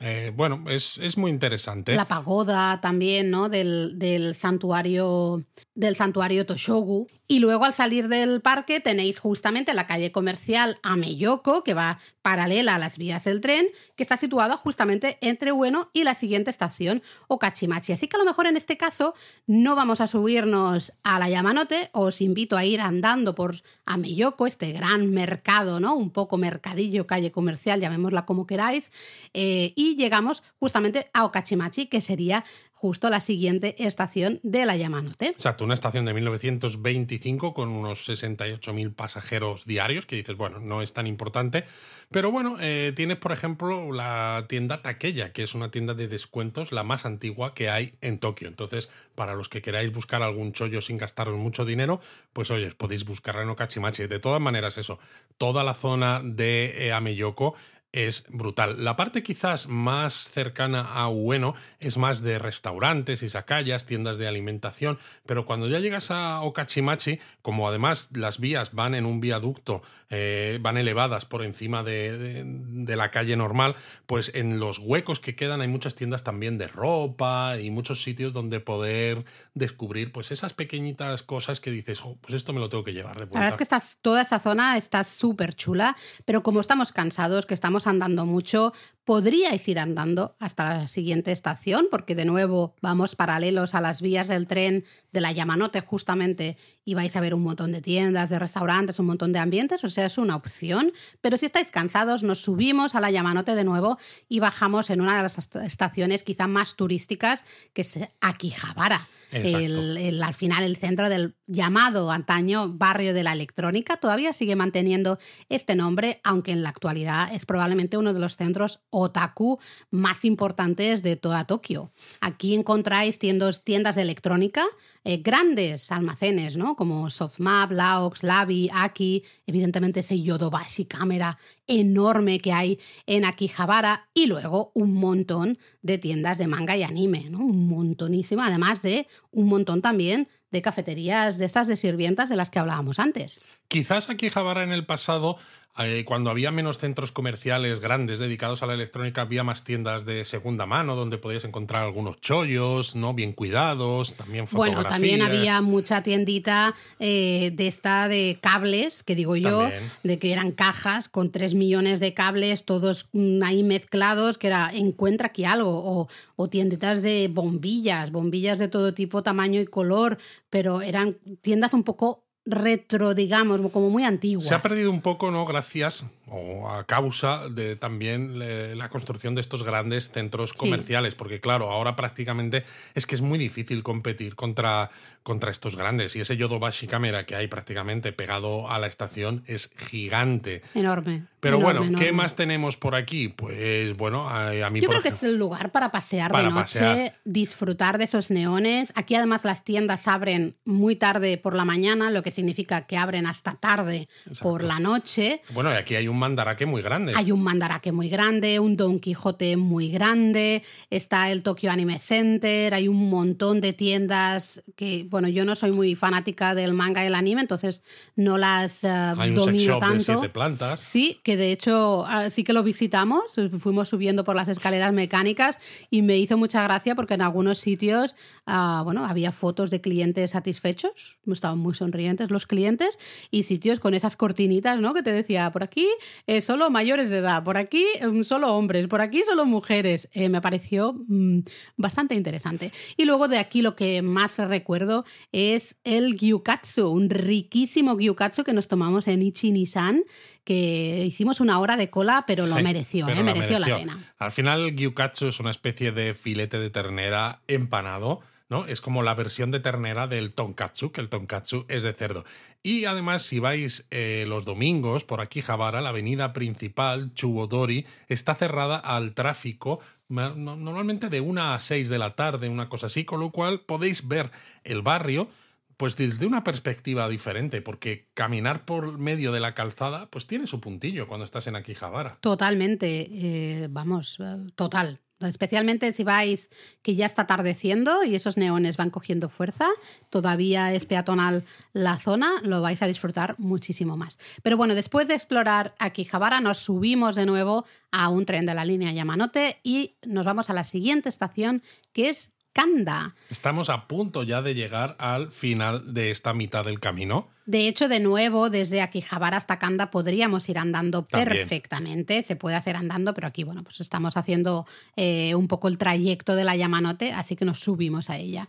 [0.00, 1.96] Eh, bueno, es, es, muy interesante.
[1.96, 3.48] La pagoda también, ¿no?
[3.48, 5.44] Del, del, santuario
[5.74, 7.06] del santuario Toshogu.
[7.28, 12.74] Y luego al salir del parque tenéis justamente la calle comercial Ameyoko, que va paralela
[12.74, 17.02] a las vías del tren, que está situada justamente entre Ueno y la siguiente estación,
[17.28, 17.92] Okachimachi.
[17.92, 19.14] Así que a lo mejor en este caso
[19.46, 24.72] no vamos a subirnos a la Yamanote, os invito a ir andando por Ameyoko, este
[24.72, 25.94] gran mercado, ¿no?
[25.94, 28.90] Un poco mercadillo, calle comercial, llamémosla como queráis,
[29.32, 32.44] eh, y llegamos justamente a Okachimachi, que sería
[32.78, 35.26] justo la siguiente estación de la Yamanote.
[35.26, 40.92] Exacto, una estación de 1925 con unos 68.000 pasajeros diarios, que dices, bueno, no es
[40.92, 41.64] tan importante,
[42.12, 46.70] pero bueno, eh, tienes por ejemplo la tienda Takeya, que es una tienda de descuentos,
[46.70, 48.46] la más antigua que hay en Tokio.
[48.46, 52.00] Entonces, para los que queráis buscar algún chollo sin gastaros mucho dinero,
[52.32, 54.06] pues oye, podéis buscarla en Okachimachi.
[54.06, 55.00] De todas maneras, eso,
[55.36, 57.56] toda la zona de eh, Ameyoko
[57.92, 58.84] es brutal.
[58.84, 64.28] La parte quizás más cercana a Ueno es más de restaurantes, y sacallas, tiendas de
[64.28, 69.82] alimentación, pero cuando ya llegas a Okachimachi, como además las vías van en un viaducto,
[70.10, 73.74] eh, van elevadas por encima de, de, de, la calle normal,
[74.06, 78.32] pues en los huecos que quedan hay muchas tiendas también de ropa y muchos sitios
[78.32, 79.24] donde poder
[79.54, 83.14] descubrir pues esas pequeñitas cosas que dices, oh, pues esto me lo tengo que llevar
[83.14, 83.38] de vuelta.
[83.38, 87.54] La verdad es que toda esa zona está súper chula, pero como estamos cansados, que
[87.54, 88.72] estamos andando mucho,
[89.08, 94.28] podríais ir andando hasta la siguiente estación, porque de nuevo vamos paralelos a las vías
[94.28, 98.38] del tren de la Yamanote justamente y vais a ver un montón de tiendas, de
[98.38, 100.92] restaurantes, un montón de ambientes, o sea, es una opción,
[101.22, 103.96] pero si estáis cansados nos subimos a la Yamanote de nuevo
[104.28, 109.08] y bajamos en una de las estaciones quizá más turísticas, que es Akihabara.
[109.30, 114.56] El, el, al final el centro del llamado antaño barrio de la electrónica todavía sigue
[114.56, 115.18] manteniendo
[115.50, 119.58] este nombre, aunque en la actualidad es probablemente uno de los centros otaku
[119.90, 121.90] más importantes de toda Tokio.
[122.20, 124.64] Aquí encontráis tiendas, de electrónica,
[125.04, 126.76] eh, grandes almacenes, ¿no?
[126.76, 134.26] Como Softmap, Laox, Lavi, Aki, evidentemente ese Yodobashi cámara enorme que hay en Akihabara y
[134.26, 137.38] luego un montón de tiendas de manga y anime, ¿no?
[137.38, 142.50] Un montonísimo, además de un montón también de cafeterías de estas de sirvientas de las
[142.50, 143.40] que hablábamos antes.
[143.68, 145.36] Quizás Akihabara en el pasado
[145.80, 150.24] eh, cuando había menos centros comerciales grandes dedicados a la electrónica, había más tiendas de
[150.24, 153.14] segunda mano donde podías encontrar algunos chollos, ¿no?
[153.14, 154.74] Bien cuidados, también fotografía.
[154.74, 159.90] Bueno, también había mucha tiendita eh, de esta de cables, que digo yo, también.
[160.02, 163.08] de que eran cajas con tres millones de cables, todos
[163.42, 168.94] ahí mezclados, que era encuentra aquí algo, o, o tienditas de bombillas, bombillas de todo
[168.94, 170.18] tipo, tamaño y color,
[170.50, 174.48] pero eran tiendas un poco retro, digamos, como muy antiguas.
[174.48, 175.44] Se ha perdido un poco, ¿no?
[175.44, 178.38] Gracias o a causa de también
[178.78, 181.16] la construcción de estos grandes centros comerciales, sí.
[181.18, 182.64] porque claro, ahora prácticamente
[182.94, 184.90] es que es muy difícil competir contra,
[185.22, 189.70] contra estos grandes y ese Yodobashi Camera que hay prácticamente pegado a la estación es
[189.76, 190.62] gigante.
[190.74, 191.24] Enorme.
[191.40, 192.06] Pero enorme, bueno, enorme.
[192.06, 193.28] ¿qué más tenemos por aquí?
[193.28, 196.48] Pues bueno, a, a mí Yo por creo que es el lugar para pasear Para
[196.48, 197.16] de noche, pasear.
[197.24, 198.92] disfrutar de esos neones.
[198.96, 203.26] Aquí además las tiendas abren muy tarde por la mañana, lo que significa que abren
[203.26, 204.08] hasta tarde
[204.40, 205.42] por la noche.
[205.50, 207.12] Bueno, y aquí hay un mandaraque muy grande.
[207.16, 212.74] Hay un Mandarake muy grande, un Don Quijote muy grande, está el Tokyo Anime Center,
[212.74, 217.06] hay un montón de tiendas que, bueno, yo no soy muy fanática del manga y
[217.06, 217.82] el anime, entonces
[218.16, 220.04] no las eh, hay un sex domino de tanto.
[220.04, 220.80] siete plantas.
[220.80, 223.22] Sí, que de hecho ah, sí que lo visitamos,
[223.58, 225.58] fuimos subiendo por las escaleras mecánicas
[225.90, 228.14] y me hizo mucha gracia porque en algunos sitios,
[228.48, 232.98] ah, bueno, había fotos de clientes satisfechos, estaban muy sonrientes los clientes
[233.30, 234.94] y sitios con esas cortinitas, ¿no?
[234.94, 235.86] Que te decía, por aquí
[236.26, 240.08] eh, solo mayores de edad, por aquí mm, solo hombres, por aquí solo mujeres.
[240.12, 241.40] Eh, me pareció mm,
[241.76, 242.72] bastante interesante.
[242.96, 248.52] Y luego de aquí lo que más recuerdo es el gyukatsu, un riquísimo gyukatsu que
[248.54, 250.02] nos tomamos en Ichi-Nissan,
[250.44, 253.24] que hicimos una hora de cola, pero lo Sí, mereció, pero ¿eh?
[253.24, 253.86] la mereció la mereció.
[253.86, 254.14] pena.
[254.18, 258.20] Al final, el gyukatsu es una especie de filete de ternera empanado.
[258.48, 258.66] ¿No?
[258.66, 262.24] Es como la versión de ternera del tonkatsu, que el tonkatsu es de cerdo.
[262.62, 268.34] Y además, si vais eh, los domingos por aquí, Javara, la avenida principal, Chubodori, está
[268.34, 273.20] cerrada al tráfico normalmente de una a 6 de la tarde, una cosa así, con
[273.20, 274.30] lo cual podéis ver
[274.64, 275.28] el barrio
[275.76, 280.60] pues desde una perspectiva diferente, porque caminar por medio de la calzada, pues tiene su
[280.60, 282.18] puntillo cuando estás en Akihabara.
[282.20, 285.00] Totalmente, eh, vamos, eh, total.
[285.20, 286.48] Especialmente si vais
[286.82, 289.66] que ya está atardeciendo y esos neones van cogiendo fuerza,
[290.10, 294.18] todavía es peatonal la zona, lo vais a disfrutar muchísimo más.
[294.42, 298.64] Pero bueno, después de explorar Akihabara, nos subimos de nuevo a un tren de la
[298.64, 301.62] línea Yamanote y nos vamos a la siguiente estación
[301.92, 303.14] que es Kanda.
[303.30, 307.28] Estamos a punto ya de llegar al final de esta mitad del camino.
[307.46, 312.22] De hecho, de nuevo, desde Akihabara hasta Kanda podríamos ir andando perfectamente.
[312.22, 316.34] Se puede hacer andando, pero aquí, bueno, pues estamos haciendo eh, un poco el trayecto
[316.34, 318.48] de la Yamanote, así que nos subimos a ella.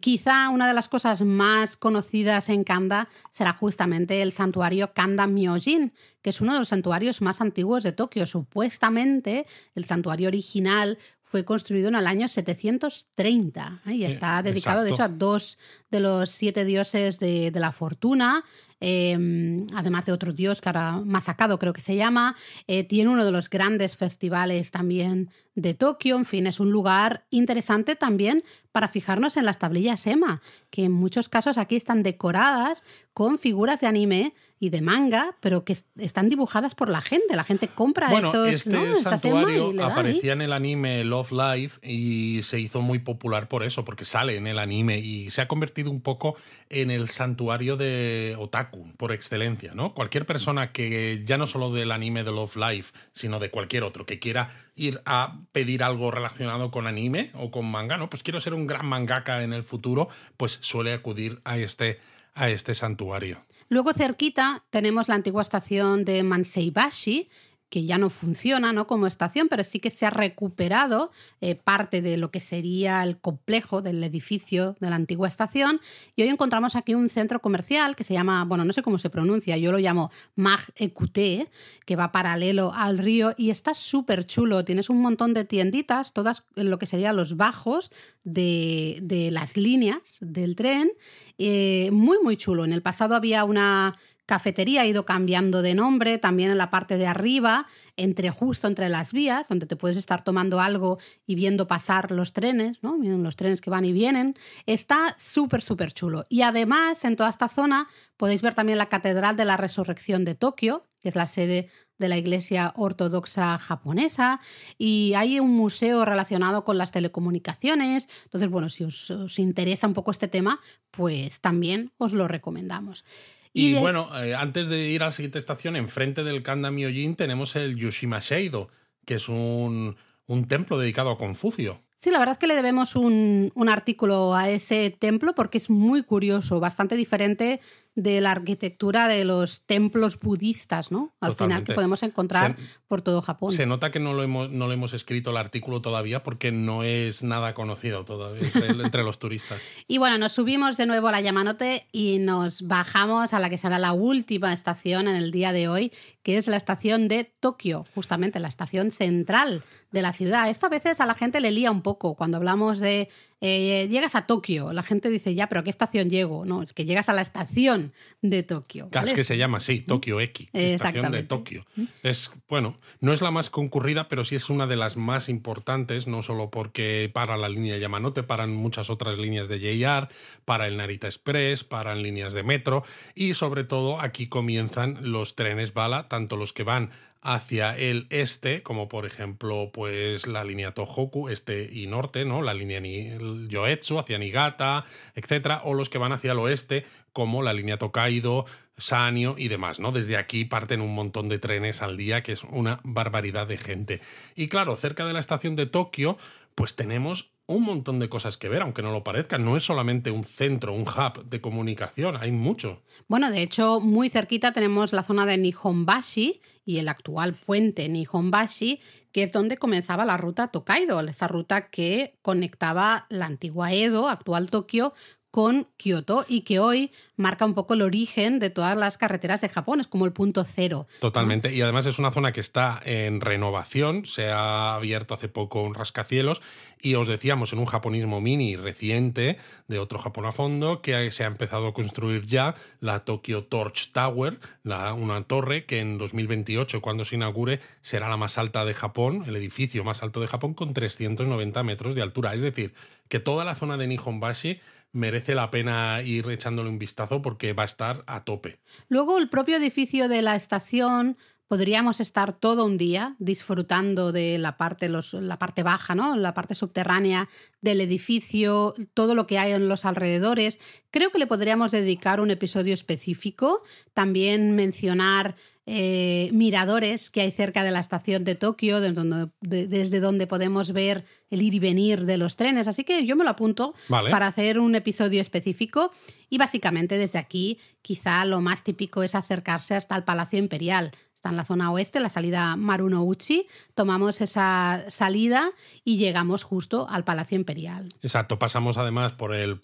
[0.00, 5.92] Quizá una de las cosas más conocidas en Kanda será justamente el santuario Kanda Myojin,
[6.20, 8.26] que es uno de los santuarios más antiguos de Tokio.
[8.26, 10.98] Supuestamente, el santuario original
[11.36, 13.92] fue construido en el año 730 ¿eh?
[13.92, 15.58] y está dedicado, de hecho, a dos
[15.90, 18.42] de los siete dioses de, de la fortuna,
[18.80, 23.24] Em, además de otro dios que ahora Masakado creo que se llama, eh, tiene uno
[23.24, 28.88] de los grandes festivales también de Tokio, en fin, es un lugar interesante también para
[28.88, 33.86] fijarnos en las tablillas EMA, que en muchos casos aquí están decoradas con figuras de
[33.86, 37.36] anime y de manga, pero que están dibujadas por la gente.
[37.36, 42.60] La gente compra bueno, esos, este santuario aparecía en el anime Love Life y se
[42.60, 46.02] hizo muy popular por eso, porque sale en el anime y se ha convertido un
[46.02, 46.36] poco
[46.68, 48.65] en el santuario de otaku
[48.96, 49.94] por excelencia, ¿no?
[49.94, 54.06] Cualquier persona que ya no solo del anime de Love Life, sino de cualquier otro
[54.06, 58.10] que quiera ir a pedir algo relacionado con anime o con manga, ¿no?
[58.10, 61.98] Pues quiero ser un gran mangaka en el futuro, pues suele acudir a este,
[62.34, 63.40] a este santuario.
[63.68, 67.28] Luego cerquita tenemos la antigua estación de Manseibashi,
[67.68, 68.86] que ya no funciona ¿no?
[68.86, 71.10] como estación, pero sí que se ha recuperado
[71.40, 75.80] eh, parte de lo que sería el complejo del edificio de la antigua estación.
[76.14, 79.10] Y hoy encontramos aquí un centro comercial que se llama, bueno, no sé cómo se
[79.10, 81.48] pronuncia, yo lo llamo Mag Ecuté,
[81.84, 84.64] que va paralelo al río y está súper chulo.
[84.64, 87.90] Tienes un montón de tienditas, todas en lo que serían los bajos
[88.24, 90.92] de, de las líneas del tren.
[91.38, 92.64] Eh, muy, muy chulo.
[92.64, 93.96] En el pasado había una
[94.26, 97.66] cafetería ha ido cambiando de nombre, también en la parte de arriba,
[97.96, 102.32] entre justo entre las vías, donde te puedes estar tomando algo y viendo pasar los
[102.32, 102.96] trenes, ¿no?
[102.98, 104.36] los trenes que van y vienen.
[104.66, 106.24] Está súper, súper chulo.
[106.28, 110.34] Y además, en toda esta zona podéis ver también la Catedral de la Resurrección de
[110.34, 114.40] Tokio, que es la sede de la Iglesia Ortodoxa japonesa,
[114.76, 118.08] y hay un museo relacionado con las telecomunicaciones.
[118.24, 120.60] Entonces, bueno, si os, os interesa un poco este tema,
[120.90, 123.04] pues también os lo recomendamos.
[123.52, 127.56] Y, bueno, eh, antes de ir a la siguiente estación, enfrente del Kanda Myojin tenemos
[127.56, 128.68] el Yushima Sheido,
[129.04, 131.80] que es un, un templo dedicado a Confucio.
[131.96, 135.70] Sí, la verdad es que le debemos un, un, artículo a ese templo porque es
[135.70, 137.60] muy curioso, bastante diferente
[137.96, 141.14] de la arquitectura de los templos budistas, ¿no?
[141.18, 142.54] Al final que podemos encontrar
[142.88, 143.54] por todo Japón.
[143.54, 146.82] Se nota que no lo, hemos, no lo hemos escrito el artículo todavía porque no
[146.82, 149.62] es nada conocido todavía entre, los turistas.
[149.88, 153.56] Y bueno, nos subimos de nuevo a la Yamanote y nos bajamos a la que
[153.56, 155.90] será la última estación en el día de hoy,
[156.22, 160.50] que es la estación de Tokio, justamente la estación central de la ciudad.
[160.50, 163.08] Esto a veces a la gente le lía un poco cuando hablamos de
[163.40, 166.46] eh, llegas a Tokio, la gente dice, ya, pero ¿a qué estación llego?
[166.46, 168.88] No, es que llegas a la estación de Tokio.
[169.04, 171.64] Es que se llama así, Tokio X, estación de Tokio.
[172.02, 176.06] Es, bueno, no es la más concurrida, pero sí es una de las más importantes,
[176.06, 180.08] no solo porque para la línea Yamanote, paran muchas otras líneas de JR,
[180.46, 182.84] para el Narita Express, paran líneas de metro
[183.14, 186.90] y sobre todo aquí comienzan los trenes bala, tanto los que van
[187.34, 192.42] hacia el este, como por ejemplo, pues la línea Tohoku, este y norte, ¿no?
[192.42, 193.10] La línea Ni
[193.48, 198.46] Yoetsu hacia Niigata, etcétera, o los que van hacia el oeste, como la línea Tokaido,
[198.78, 199.90] Sanyo y demás, ¿no?
[199.90, 204.00] Desde aquí parten un montón de trenes al día, que es una barbaridad de gente.
[204.34, 206.18] Y claro, cerca de la estación de Tokio,
[206.54, 209.38] pues tenemos un montón de cosas que ver, aunque no lo parezca.
[209.38, 212.82] No es solamente un centro, un hub de comunicación, hay mucho.
[213.08, 218.80] Bueno, de hecho, muy cerquita tenemos la zona de Nihonbashi y el actual puente Nihonbashi,
[219.12, 224.50] que es donde comenzaba la ruta Tokaido, esa ruta que conectaba la antigua Edo, actual
[224.50, 224.92] Tokio,
[225.36, 229.50] con Kioto y que hoy marca un poco el origen de todas las carreteras de
[229.50, 230.86] Japón, es como el punto cero.
[230.98, 235.62] Totalmente, y además es una zona que está en renovación, se ha abierto hace poco
[235.62, 236.40] un rascacielos.
[236.80, 239.36] Y os decíamos en un japonismo mini reciente
[239.68, 243.92] de otro Japón a fondo que se ha empezado a construir ya la Tokyo Torch
[243.92, 249.24] Tower, una torre que en 2028 cuando se inaugure será la más alta de Japón,
[249.26, 252.72] el edificio más alto de Japón con 390 metros de altura, es decir,
[253.08, 254.60] que toda la zona de Nihonbashi
[254.92, 258.58] merece la pena ir echándole un vistazo porque va a estar a tope.
[258.88, 261.16] Luego el propio edificio de la estación
[261.48, 266.16] podríamos estar todo un día disfrutando de la parte, los, la parte baja, ¿no?
[266.16, 267.28] la parte subterránea
[267.60, 270.58] del edificio, todo lo que hay en los alrededores.
[270.90, 273.62] Creo que le podríamos dedicar un episodio específico,
[273.94, 275.36] también mencionar
[275.68, 281.42] eh, miradores que hay cerca de la estación de Tokio, desde donde podemos ver el
[281.42, 282.68] ir y venir de los trenes.
[282.68, 285.90] Así que yo me lo apunto para hacer un episodio específico.
[286.30, 290.92] Y básicamente desde aquí, quizá lo más típico es acercarse hasta el Palacio Imperial.
[291.16, 293.48] Está en la zona oeste, la salida Marunouchi.
[293.74, 295.50] Tomamos esa salida
[295.82, 297.92] y llegamos justo al Palacio Imperial.
[298.02, 299.58] Exacto, pasamos además por el,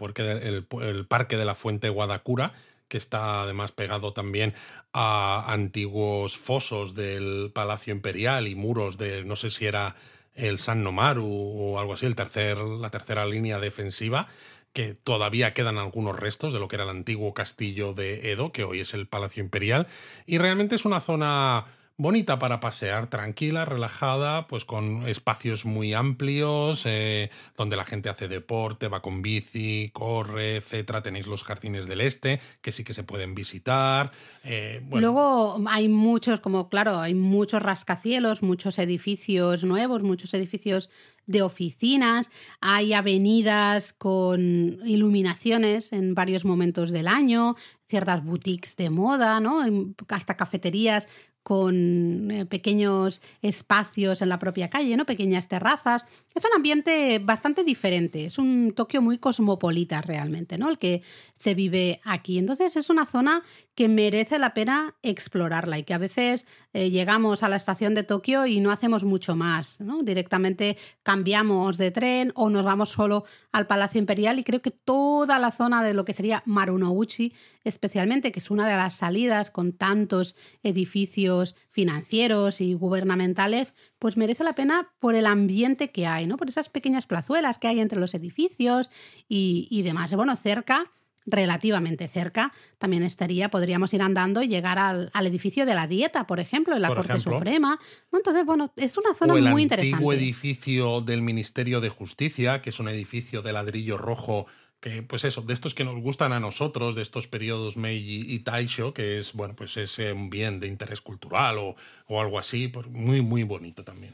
[0.80, 2.54] el Parque de la Fuente Guadakura
[2.92, 4.52] que está además pegado también
[4.92, 9.96] a antiguos fosos del Palacio Imperial y muros de, no sé si era
[10.34, 14.28] el San Nomaru o algo así, el tercer, la tercera línea defensiva,
[14.74, 18.64] que todavía quedan algunos restos de lo que era el antiguo castillo de Edo, que
[18.64, 19.86] hoy es el Palacio Imperial,
[20.26, 21.64] y realmente es una zona
[22.02, 28.28] bonita para pasear, tranquila, relajada, pues con espacios muy amplios, eh, donde la gente hace
[28.28, 31.02] deporte, va con bici, corre, etcétera.
[31.02, 34.10] Tenéis los jardines del este, que sí que se pueden visitar.
[34.44, 40.90] Eh, Luego hay muchos, como claro, hay muchos rascacielos, muchos edificios nuevos, muchos edificios
[41.26, 42.30] de oficinas,
[42.60, 47.54] hay avenidas con iluminaciones en varios momentos del año,
[47.92, 49.62] ciertas boutiques de moda, ¿no?
[50.08, 51.06] hasta cafeterías
[51.42, 55.04] con eh, pequeños espacios en la propia calle, ¿no?
[55.04, 56.06] Pequeñas terrazas.
[56.34, 60.70] Es un ambiente bastante diferente, es un Tokio muy cosmopolita realmente, ¿no?
[60.70, 61.02] El que
[61.36, 62.38] se vive aquí.
[62.38, 63.42] Entonces es una zona
[63.74, 68.04] que merece la pena explorarla y que a veces eh, llegamos a la estación de
[68.04, 70.02] Tokio y no hacemos mucho más, ¿no?
[70.02, 75.38] Directamente cambiamos de tren o nos vamos solo al Palacio Imperial y creo que toda
[75.40, 77.34] la zona de lo que sería Marunouchi,
[77.82, 84.44] especialmente, que es una de las salidas con tantos edificios financieros y gubernamentales, pues merece
[84.44, 86.36] la pena por el ambiente que hay, ¿no?
[86.36, 88.88] Por esas pequeñas plazuelas que hay entre los edificios
[89.28, 90.14] y, y demás.
[90.14, 90.88] Bueno, cerca
[91.26, 96.40] relativamente cerca, también estaría, podríamos ir andando y llegar al, edificio de la dieta, por
[96.40, 97.78] ejemplo, en la Corte Suprema.
[98.12, 99.88] Entonces, bueno, es una zona muy interesante.
[99.88, 104.46] El antiguo edificio del Ministerio de Justicia, que es un edificio de ladrillo rojo
[104.82, 108.40] que pues eso, de estos que nos gustan a nosotros, de estos periodos Meiji y
[108.40, 111.76] Taisho, que es, bueno, pues es un bien de interés cultural o,
[112.08, 114.12] o algo así, muy, muy bonito también.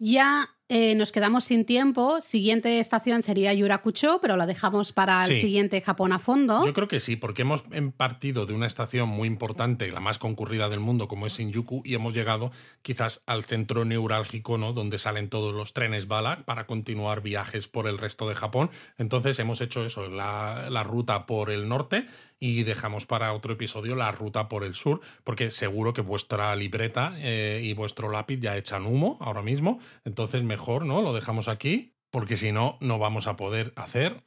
[0.00, 0.44] Ya
[0.74, 2.22] eh, nos quedamos sin tiempo.
[2.22, 6.64] Siguiente estación sería Yurakucho, pero la dejamos para el siguiente Japón a fondo.
[6.64, 7.62] Yo creo que sí, porque hemos
[7.98, 11.92] partido de una estación muy importante, la más concurrida del mundo, como es Shinjuku, y
[11.92, 14.72] hemos llegado quizás al centro neurálgico, ¿no?
[14.72, 18.70] Donde salen todos los trenes bala para continuar viajes por el resto de Japón.
[18.96, 22.06] Entonces hemos hecho eso, la, la ruta por el norte
[22.42, 27.14] y dejamos para otro episodio la ruta por el sur, porque seguro que vuestra libreta
[27.18, 31.02] eh, y vuestro lápiz ya echan humo ahora mismo, entonces mejor, ¿no?
[31.02, 34.24] Lo dejamos aquí, porque si no, no vamos a poder hacer...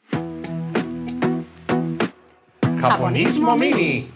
[2.80, 4.12] Japonismo Mini.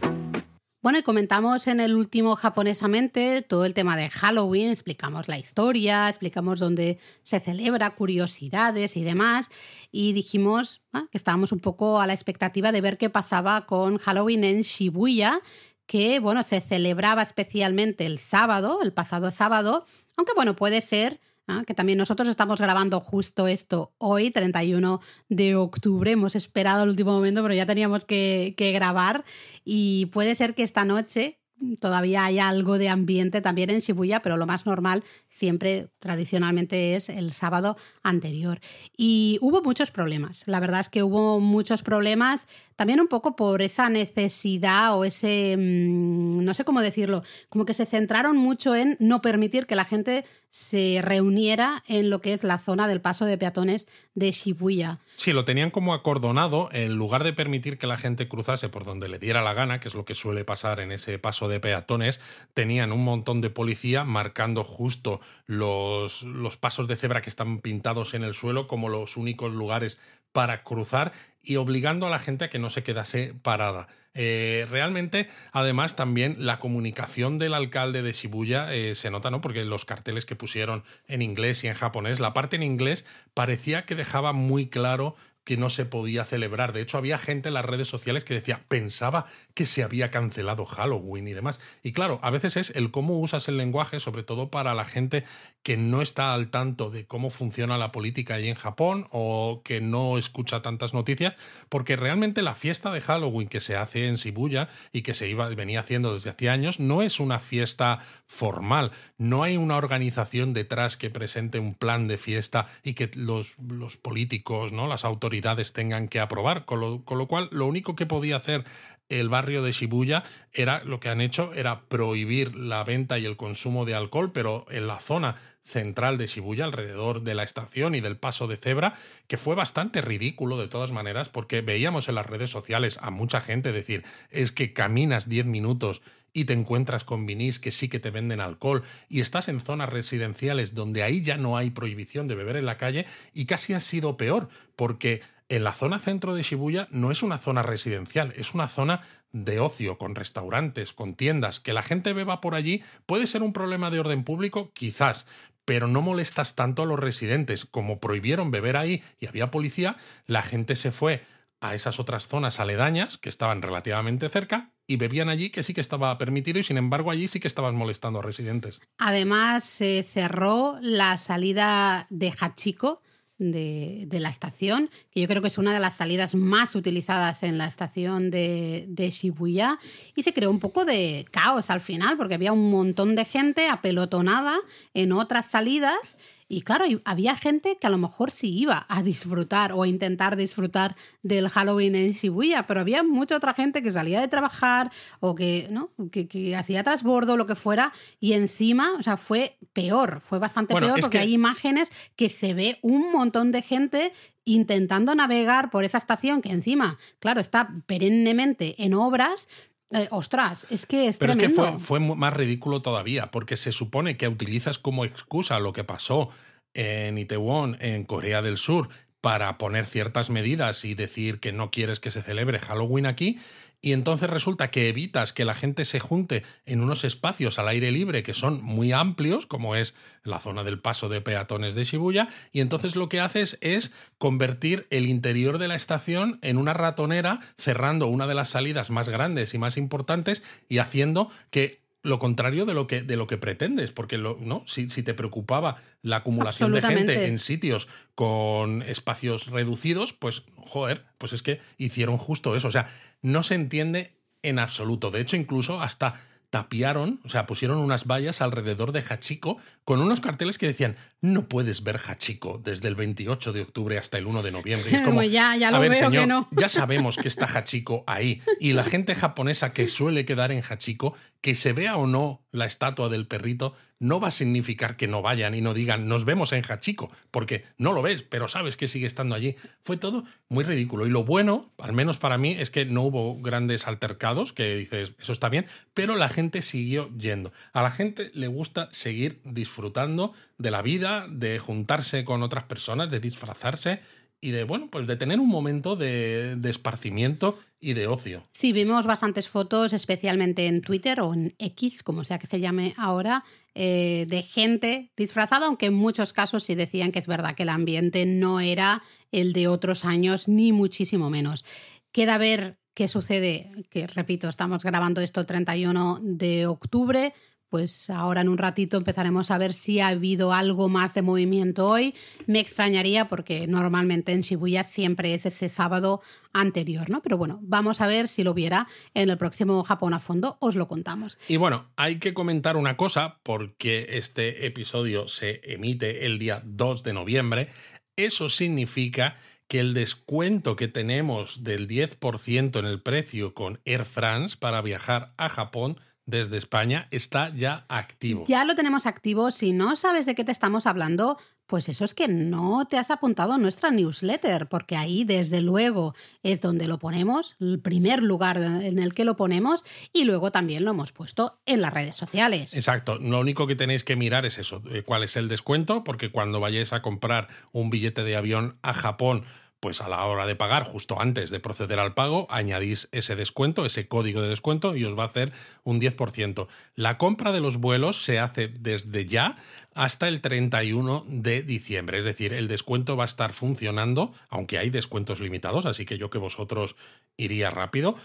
[0.82, 6.08] Bueno, y comentamos en el último japonesamente todo el tema de Halloween, explicamos la historia,
[6.10, 9.50] explicamos dónde se celebra, curiosidades y demás,
[9.92, 13.98] y dijimos ah, que estábamos un poco a la expectativa de ver qué pasaba con
[13.98, 15.42] Halloween en Shibuya,
[15.86, 21.20] que bueno, se celebraba especialmente el sábado, el pasado sábado, aunque bueno, puede ser
[21.50, 21.64] ¿ah?
[21.66, 26.12] que también nosotros estamos grabando justo esto hoy, 31 de octubre.
[26.12, 29.26] Hemos esperado el último momento, pero ya teníamos que, grabar
[29.66, 31.40] y puede ser que esta noche
[31.82, 37.10] todavía hay algo de ambiente también en Shibuya, pero lo más normal siempre tradicionalmente es
[37.10, 38.62] el sábado anterior.
[38.96, 42.48] Y hubo muchos problemas, la verdad es que hubo muchos problemas,
[42.78, 47.74] también un poco por esa necesidad o ese, mm, no sé cómo decirlo, como que
[47.74, 52.44] se centraron mucho en no permitir que la gente se reuniera en lo que es
[52.44, 55.00] la zona del paso de peatones de Shibuya.
[55.16, 59.10] Sí, lo tenían como acordonado, en lugar de permitir que la gente cruzase por donde
[59.10, 62.20] le diera la gana, que es lo que suele pasar en ese paso de peatones,
[62.54, 68.14] tenían un montón de policía marcando justo los, los pasos de cebra que están pintados
[68.14, 70.00] en el suelo como los únicos lugares
[70.32, 73.88] para cruzar y obligando a la gente a que no se quedase parada.
[74.14, 79.40] Eh, realmente, además, también la comunicación del alcalde de Shibuya eh, se nota, ¿no?
[79.40, 83.86] Porque los carteles que pusieron en inglés y en japonés, la parte en inglés parecía
[83.86, 85.16] que dejaba muy claro
[85.50, 86.74] que no se podía celebrar.
[86.74, 89.26] De hecho, había gente en las redes sociales que decía, pensaba
[89.56, 91.60] que se había cancelado Halloween y demás.
[91.82, 95.24] Y claro, a veces es el cómo usas el lenguaje, sobre todo para la gente
[95.64, 99.82] que no está al tanto de cómo funciona la política ahí en Japón o que
[99.82, 101.36] no escucha tantas noticias,
[101.68, 105.48] porque realmente la fiesta de Halloween que se hace en Shibuya y que se iba,
[105.50, 110.98] venía haciendo desde hace años no es una fiesta formal, no hay una organización detrás
[110.98, 114.88] que presente un plan de fiesta y que los, los políticos, ¿no?
[114.88, 118.66] las autoridades, tengan que aprobar, con lo, con lo cual lo único que podía hacer
[119.10, 123.38] el barrio de Shibuya era lo que han hecho era prohibir la venta y el
[123.38, 128.02] consumo de alcohol, pero en la zona central de Shibuya, alrededor de la estación y
[128.02, 128.94] del paso de cebra,
[129.28, 133.40] que fue bastante ridículo de todas maneras, porque veíamos en las redes sociales a mucha
[133.40, 136.02] gente decir, es que caminas 10 minutos
[136.34, 139.90] y te encuentras con vinis que sí que te venden alcohol y estás en zonas
[139.90, 143.80] residenciales donde ahí ya no hay prohibición de beber en la calle y casi ha
[143.80, 148.54] sido peor porque en la zona centro de Shibuya no es una zona residencial, es
[148.54, 151.60] una zona de ocio, con restaurantes, con tiendas.
[151.60, 155.28] Que la gente beba por allí puede ser un problema de orden público, quizás,
[155.66, 157.66] pero no molestas tanto a los residentes.
[157.66, 159.98] Como prohibieron beber ahí y había policía,
[160.28, 161.24] la gente se fue
[161.62, 165.82] a esas otras zonas aledañas que estaban relativamente cerca y bebían allí, que sí que
[165.82, 168.82] estaba permitido, y sin embargo allí sí que estaban molestando a residentes.
[168.98, 173.02] Además, se cerró la salida de Hachiko,
[173.40, 177.58] de, la estación, que yo creo que es una de las salidas más utilizadas en
[177.58, 179.80] la estación de, de, Shibuya,
[180.16, 183.70] y se creó un poco de caos al final, porque había un montón de gente
[183.70, 184.58] apelotonada
[184.94, 186.18] en otras salidas
[186.52, 190.36] y claro, había gente que a lo mejor sí iba a disfrutar o a intentar
[190.36, 195.36] disfrutar del Halloween en Shibuya, pero había mucha otra gente que salía de trabajar o
[195.36, 195.92] que, ¿no?
[196.12, 201.00] que, hacía transbordo, lo que fuera, y encima, o sea, fue peor, fue bastante peor
[201.00, 204.12] porque hay imágenes que se ve un montón de gente
[204.44, 209.48] intentando navegar por esa estación que encima, claro, está perennemente en obras,
[209.92, 213.72] eh, ostras, es que es Pero es que fue, fue, más ridículo todavía, porque se
[213.72, 216.30] supone que utilizas como excusa lo que pasó
[216.74, 218.90] en Itaewon, en Corea del Sur,
[219.22, 223.40] para poner ciertas medidas y decir que no quieres que se celebre Halloween aquí,
[223.82, 227.92] y entonces resulta que evitas que la gente se junte en unos espacios al aire
[227.92, 232.28] libre que son muy amplios, como es la zona del paso de peatones de Shibuya,
[232.52, 237.40] y entonces lo que haces es convertir el interior de la estación en una ratonera,
[237.58, 242.66] cerrando una de las salidas más grandes y más importantes y haciendo que lo contrario
[242.66, 244.64] de lo que, de lo que pretendes, porque lo, ¿no?
[244.66, 251.06] si, si te preocupaba la acumulación de gente en sitios con espacios reducidos, pues, joder,
[251.18, 252.70] pues es que hicieron justo eso.
[252.70, 252.88] O sea,
[253.22, 255.12] no se entiende en absoluto.
[255.12, 256.14] De hecho, incluso hasta
[256.50, 261.48] tapiaron, o sea, pusieron unas vallas alrededor de Hachiko con unos carteles que decían, no
[261.48, 264.96] puedes ver Hachiko desde el 28 de octubre hasta el 1 de noviembre.
[264.96, 266.48] es como, ya, ya lo veo que no.
[266.52, 268.42] ya sabemos que está Hachiko ahí.
[268.60, 272.66] Y la gente japonesa que suele quedar en Hachiko, que se vea o no la
[272.66, 276.54] estatua del perrito, no va a significar que no vayan y no digan nos vemos
[276.54, 279.56] en Hachiko, porque no lo ves, pero sabes que sigue estando allí.
[279.84, 281.06] Fue todo muy ridículo.
[281.06, 285.14] Y lo bueno, al menos para mí, es que no hubo grandes altercados, que dices,
[285.20, 287.52] eso está bien, pero la gente siguió yendo.
[287.74, 293.10] A la gente le gusta seguir disfrutando de la vida, de juntarse con otras personas,
[293.10, 294.02] de disfrazarse
[294.42, 298.44] y de, bueno, pues de tener un momento de, de, esparcimiento y de ocio.
[298.54, 302.94] Sí, vimos bastantes fotos, especialmente en Twitter o en X, como sea que se llame
[302.98, 303.44] ahora,
[303.76, 307.70] eh, de gente disfrazada, aunque en muchos casos sí decían que es verdad que el
[307.70, 311.66] ambiente no era el de otros años, ni muchísimo menos.
[312.12, 317.34] Queda ver qué sucede, que repito, estamos grabando esto el 31 de octubre,
[317.70, 321.88] pues ahora en un ratito empezaremos a ver si ha habido algo más de movimiento
[321.88, 322.16] hoy.
[322.48, 327.22] Me extrañaría porque normalmente en Shibuya siempre es ese sábado anterior, ¿no?
[327.22, 330.76] Pero bueno, vamos a ver si lo hubiera en el próximo Japón a fondo, os
[330.76, 331.38] lo contamos.
[331.48, 337.04] Y bueno, hay que comentar una cosa porque este episodio se emite el día 2
[337.04, 337.68] de noviembre.
[338.16, 339.38] Eso significa
[339.70, 345.32] que el descuento que tenemos del 10% en el precio con Air France para viajar
[345.38, 346.00] a Japón
[346.30, 348.46] desde España está ya activo.
[348.48, 349.52] Ya lo tenemos activo.
[349.52, 351.38] Si no sabes de qué te estamos hablando,
[351.70, 356.16] pues eso es que no te has apuntado a nuestra newsletter, porque ahí desde luego
[356.42, 360.84] es donde lo ponemos, el primer lugar en el que lo ponemos, y luego también
[360.84, 362.76] lo hemos puesto en las redes sociales.
[362.76, 366.32] Exacto, lo único que tenéis que mirar es eso, eh, cuál es el descuento, porque
[366.32, 369.46] cuando vayáis a comprar un billete de avión a Japón,
[369.80, 373.86] pues a la hora de pagar, justo antes de proceder al pago, añadís ese descuento,
[373.86, 375.54] ese código de descuento y os va a hacer
[375.84, 376.68] un 10%.
[376.96, 379.58] La compra de los vuelos se hace desde ya
[379.96, 384.90] hasta el 31 de diciembre, es decir, el descuento va a estar funcionando, aunque hay
[384.90, 386.96] descuentos limitados, así que yo que vosotros
[387.38, 388.16] iría rápido,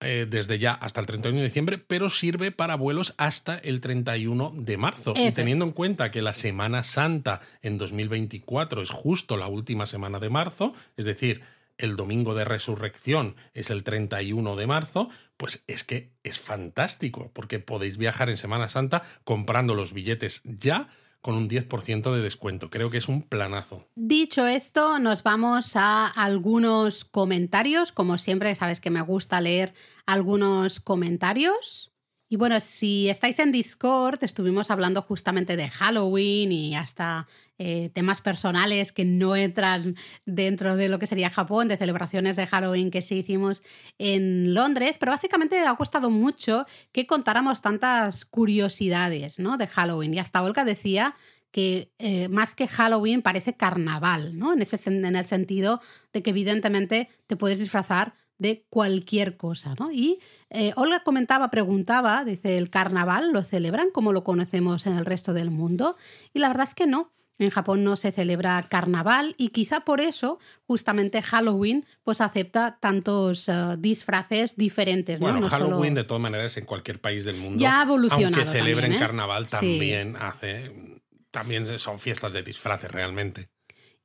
[0.00, 4.52] eh, desde ya hasta el 31 de diciembre, pero sirve para vuelos hasta el 31
[4.56, 5.14] de marzo.
[5.16, 10.18] y teniendo en cuenta que la Semana Santa en 2024 es justo la última semana
[10.18, 11.42] de marzo, es decir,
[11.78, 17.58] el domingo de resurrección es el 31 de marzo, pues es que es fantástico, porque
[17.58, 20.88] podéis viajar en Semana Santa comprando los billetes ya
[21.24, 22.68] con un 10% de descuento.
[22.68, 23.88] Creo que es un planazo.
[23.94, 27.92] Dicho esto, nos vamos a algunos comentarios.
[27.92, 29.72] Como siempre, sabes que me gusta leer
[30.04, 31.94] algunos comentarios.
[32.28, 37.26] Y bueno, si estáis en Discord, estuvimos hablando justamente de Halloween y hasta
[37.58, 39.96] eh, temas personales que no entran
[40.26, 43.62] dentro de lo que sería Japón, de celebraciones de Halloween que sí hicimos
[43.98, 49.56] en Londres, pero básicamente ha costado mucho que contáramos tantas curiosidades ¿no?
[49.56, 50.14] de Halloween.
[50.14, 51.14] Y hasta Olga decía
[51.50, 54.52] que eh, más que Halloween parece carnaval, ¿no?
[54.52, 55.80] En, ese, en el sentido
[56.12, 59.92] de que evidentemente te puedes disfrazar de cualquier cosa, ¿no?
[59.92, 60.18] Y
[60.50, 65.32] eh, Olga comentaba, preguntaba, dice, ¿el carnaval lo celebran como lo conocemos en el resto
[65.32, 65.96] del mundo?
[66.32, 67.12] Y la verdad es que no.
[67.38, 73.48] En Japón no se celebra carnaval y quizá por eso justamente Halloween pues acepta tantos
[73.48, 75.18] eh, disfraces diferentes.
[75.18, 77.60] Bueno, Halloween de todas maneras en cualquier país del mundo.
[77.60, 78.36] Ya ha evolucionado.
[78.36, 78.98] Aunque celebren ¿eh?
[78.98, 81.00] carnaval también hace,
[81.32, 83.48] también son fiestas de disfraces realmente.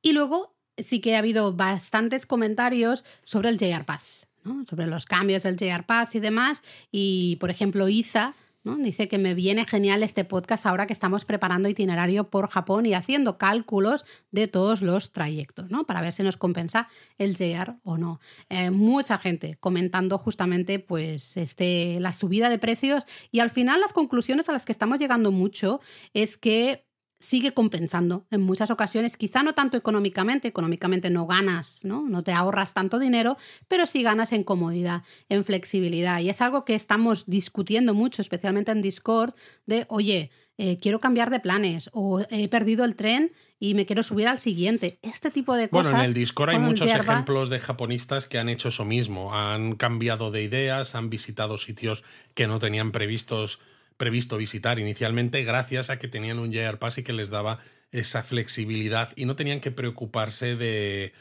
[0.01, 4.27] Y luego sí que ha habido bastantes comentarios sobre el JR Pass,
[4.69, 6.63] sobre los cambios del JR Pass y demás.
[6.91, 8.77] Y, por ejemplo, Isa ¿no?
[8.77, 12.93] dice que me viene genial este podcast ahora que estamos preparando itinerario por Japón y
[12.93, 15.85] haciendo cálculos de todos los trayectos, ¿no?
[15.85, 16.87] para ver si nos compensa
[17.17, 18.19] el JR o no.
[18.49, 23.93] Eh, mucha gente comentando justamente pues, este, la subida de precios y al final las
[23.93, 25.81] conclusiones a las que estamos llegando mucho
[26.13, 26.88] es que
[27.19, 32.07] sigue compensando en muchas ocasiones, quizá no tanto económicamente, económicamente no ganas, ¿no?
[32.07, 36.19] No te ahorras tanto dinero, pero sí ganas en comodidad, en flexibilidad.
[36.21, 39.33] Y es algo que estamos discutiendo mucho, especialmente en Discord,
[39.65, 44.03] de, oye, eh, quiero cambiar de planes o he perdido el tren y me quiero
[44.03, 44.99] subir al siguiente.
[45.01, 45.91] Este tipo de cosas.
[45.91, 49.33] Bueno, en el Discord hay muchos ejemplos de japonistas que han hecho eso mismo.
[49.33, 52.03] Han cambiado de ideas, han visitado sitios
[52.33, 53.59] que no tenían previstos
[53.99, 57.59] previsto visitar inicialmente gracias a que tenían un JR Pass y que les daba
[57.91, 61.11] esa flexibilidad y no tenían que preocuparse de,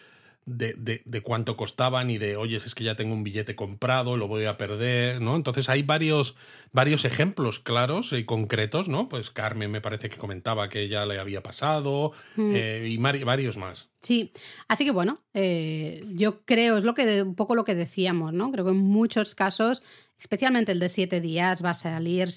[0.48, 4.44] de, cuánto costaba ni de, oye, es que ya tengo un billete comprado, lo voy
[4.46, 5.36] a perder, ¿no?
[5.36, 6.34] Entonces hay varios,
[6.72, 9.08] varios ejemplos claros y concretos, ¿no?
[9.08, 12.52] Pues Carmen me parece que comentaba que ya le había pasado mm.
[12.54, 13.90] eh, y varios más.
[14.00, 14.32] Sí,
[14.68, 18.50] así que bueno, eh, yo creo, es lo que un poco lo que decíamos, ¿no?
[18.52, 19.82] Creo que en muchos casos
[20.18, 22.28] especialmente el de siete días, va a salir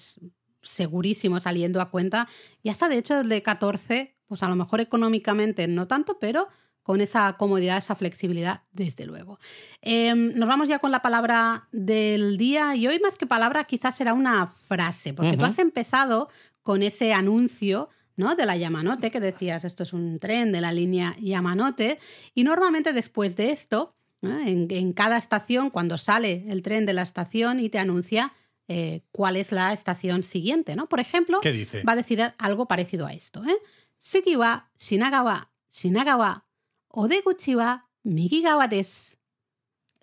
[0.62, 2.28] segurísimo saliendo a cuenta.
[2.62, 6.48] Y hasta de hecho el de 14, pues a lo mejor económicamente no tanto, pero
[6.84, 9.40] con esa comodidad, esa flexibilidad, desde luego.
[9.82, 13.96] Em, nos vamos ya con la palabra del día y hoy más que palabra quizás
[13.96, 16.30] será una frase, porque tú has empezado
[16.64, 18.36] con ese anuncio ¿no?
[18.36, 22.00] de la Yamanote, que decías, esto es un tren de la línea Yamanote,
[22.34, 27.60] y normalmente después de esto en, cada estación, cuando sale el tren de la estación
[27.60, 28.34] y te anuncia
[28.68, 30.88] eh, cuál es la estación siguiente, ¿no?
[30.88, 33.58] Por ejemplo, va a decir algo parecido a esto, ¿eh?
[34.00, 36.46] Seki wa Shinagawa, Shinagawa,
[36.94, 39.18] Odeguchi wa Migigawa des.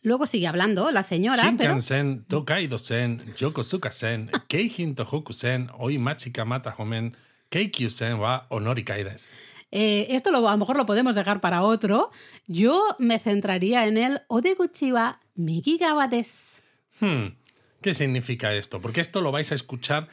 [0.03, 1.43] Luego sigue hablando la señora.
[1.43, 2.41] Shinkansen, pero...
[2.41, 7.17] Tokaido-sen, Yokosuka-sen, Keijin Tohoku-sen, Oimachi Kamata Homen,
[7.51, 9.37] Keikyu-sen wa Onorikai des.
[9.71, 12.09] Eh, esto lo, a lo mejor lo podemos dejar para otro.
[12.47, 16.09] Yo me centraría en el Odeguchi wa Migigawa.
[17.01, 17.37] Hmm,
[17.83, 18.81] ¿Qué significa esto?
[18.81, 20.09] Porque esto lo vais a escuchar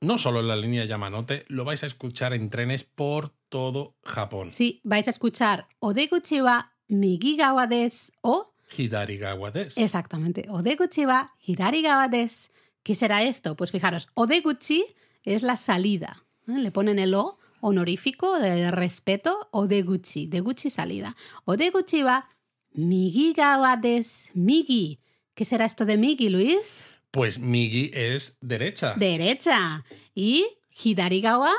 [0.00, 4.52] no solo en la línea Yamanote, lo vais a escuchar en trenes por todo Japón.
[4.52, 9.76] Sí, vais a escuchar Odeguchi wa Migigawa des o Hidarigawa des.
[9.78, 12.50] Exactamente, Odeguchi wa Hidarigawa des.
[12.82, 13.56] ¿Qué será esto?
[13.56, 14.84] Pues fijaros, Odeguchi
[15.24, 16.24] es la salida.
[16.48, 16.58] ¿eh?
[16.58, 21.16] Le ponen el O honorífico de respeto o de Gucci, de Gucci salida.
[21.44, 22.28] O de Gucci va
[22.74, 25.00] Migi gawa des Migi.
[25.34, 26.84] ¿Qué será esto de Migi, Luis?
[27.10, 28.94] Pues Migi es derecha.
[28.96, 29.84] Derecha.
[30.14, 30.46] ¿Y
[30.82, 31.52] Hidari gawa?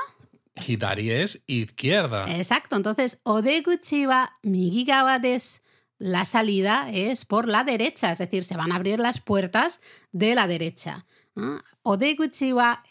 [0.66, 2.26] Hidari es izquierda.
[2.38, 2.76] Exacto.
[2.76, 5.62] Entonces, Odeguchi wa Migi gawa des.
[6.00, 9.82] La salida es por la derecha, es decir, se van a abrir las puertas
[10.12, 11.08] de la derecha.
[11.82, 12.84] Odeguchi wa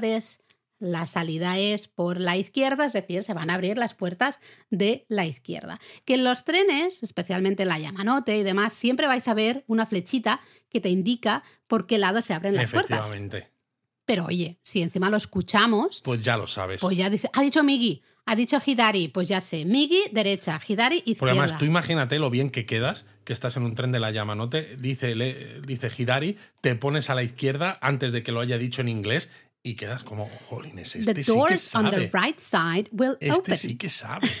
[0.00, 0.40] des
[0.80, 4.38] la salida es por la izquierda, es decir, se van a abrir las puertas
[4.70, 5.78] de la izquierda.
[6.04, 9.86] Que en los trenes, especialmente en la Yamanote y demás, siempre vais a ver una
[9.86, 12.98] flechita que te indica por qué lado se abren las puertas.
[12.98, 13.50] Efectivamente.
[14.08, 16.80] Pero oye, si encima lo escuchamos, Pues ya lo sabes.
[16.80, 21.02] pues ya dice, ha dicho Migi, ha dicho Hidari, pues ya sé, Migi derecha, Hidari
[21.04, 21.32] izquierda.
[21.32, 24.76] además, tú imagínate lo bien que quedas, que estás en un tren de la Yamanote,
[24.78, 28.80] dice, le- dice Hidari, te pones a la izquierda antes de que lo haya dicho
[28.80, 29.28] en inglés
[29.62, 32.10] y quedas como, jolines, The este sí que doors on the sabe.
[32.14, 33.56] right side will Este open.
[33.58, 34.26] sí que sabe.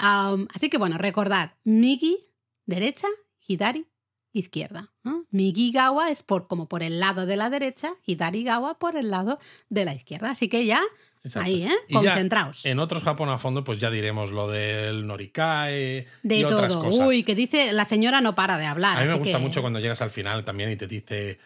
[0.00, 2.18] Um, así que bueno, recordad, Migi,
[2.66, 3.08] derecha,
[3.46, 3.86] Hidari,
[4.32, 4.90] izquierda.
[5.04, 5.24] ¿no?
[5.30, 9.10] Migi Gawa es por, como por el lado de la derecha, Hidari Gawa por el
[9.10, 9.38] lado
[9.68, 10.30] de la izquierda.
[10.30, 10.82] Así que ya,
[11.24, 11.46] Exacto.
[11.48, 11.72] ahí, ¿eh?
[11.88, 12.64] Y Concentraos.
[12.66, 16.84] En otros Japón a fondo, pues ya diremos lo del Norikae de y otras todo.
[16.84, 17.06] cosas.
[17.06, 18.98] Uy, que dice, la señora no para de hablar.
[18.98, 21.38] a mí me gusta que- mucho cuando llegas al final también y te dice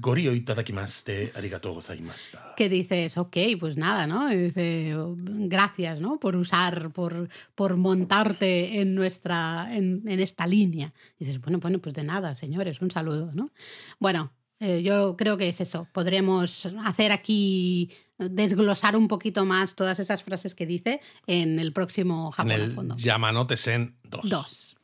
[0.00, 2.54] Gorio itadakimaste, arigatou gozaimashita.
[2.56, 4.32] que dices, ok, pues nada, ¿no?
[4.32, 6.18] Y dice, "Oh, gracias, ¿no?
[6.20, 10.92] Por usar, por, por montarte en nuestra, en, en esta línea.
[11.18, 13.50] Y dices, bueno, bueno, pues de nada, señores, un saludo, ¿no?
[13.98, 15.86] Bueno, eh, yo creo que es eso.
[15.92, 22.26] Podremos hacer aquí, desglosar un poquito más todas esas frases que dice en el próximo
[22.26, 22.96] En Japón a el fondo.
[22.96, 24.20] Yamanote Sen 2.
[24.28, 24.76] Dos.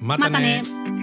[0.00, 0.62] Mátane.
[0.62, 0.99] Mátane.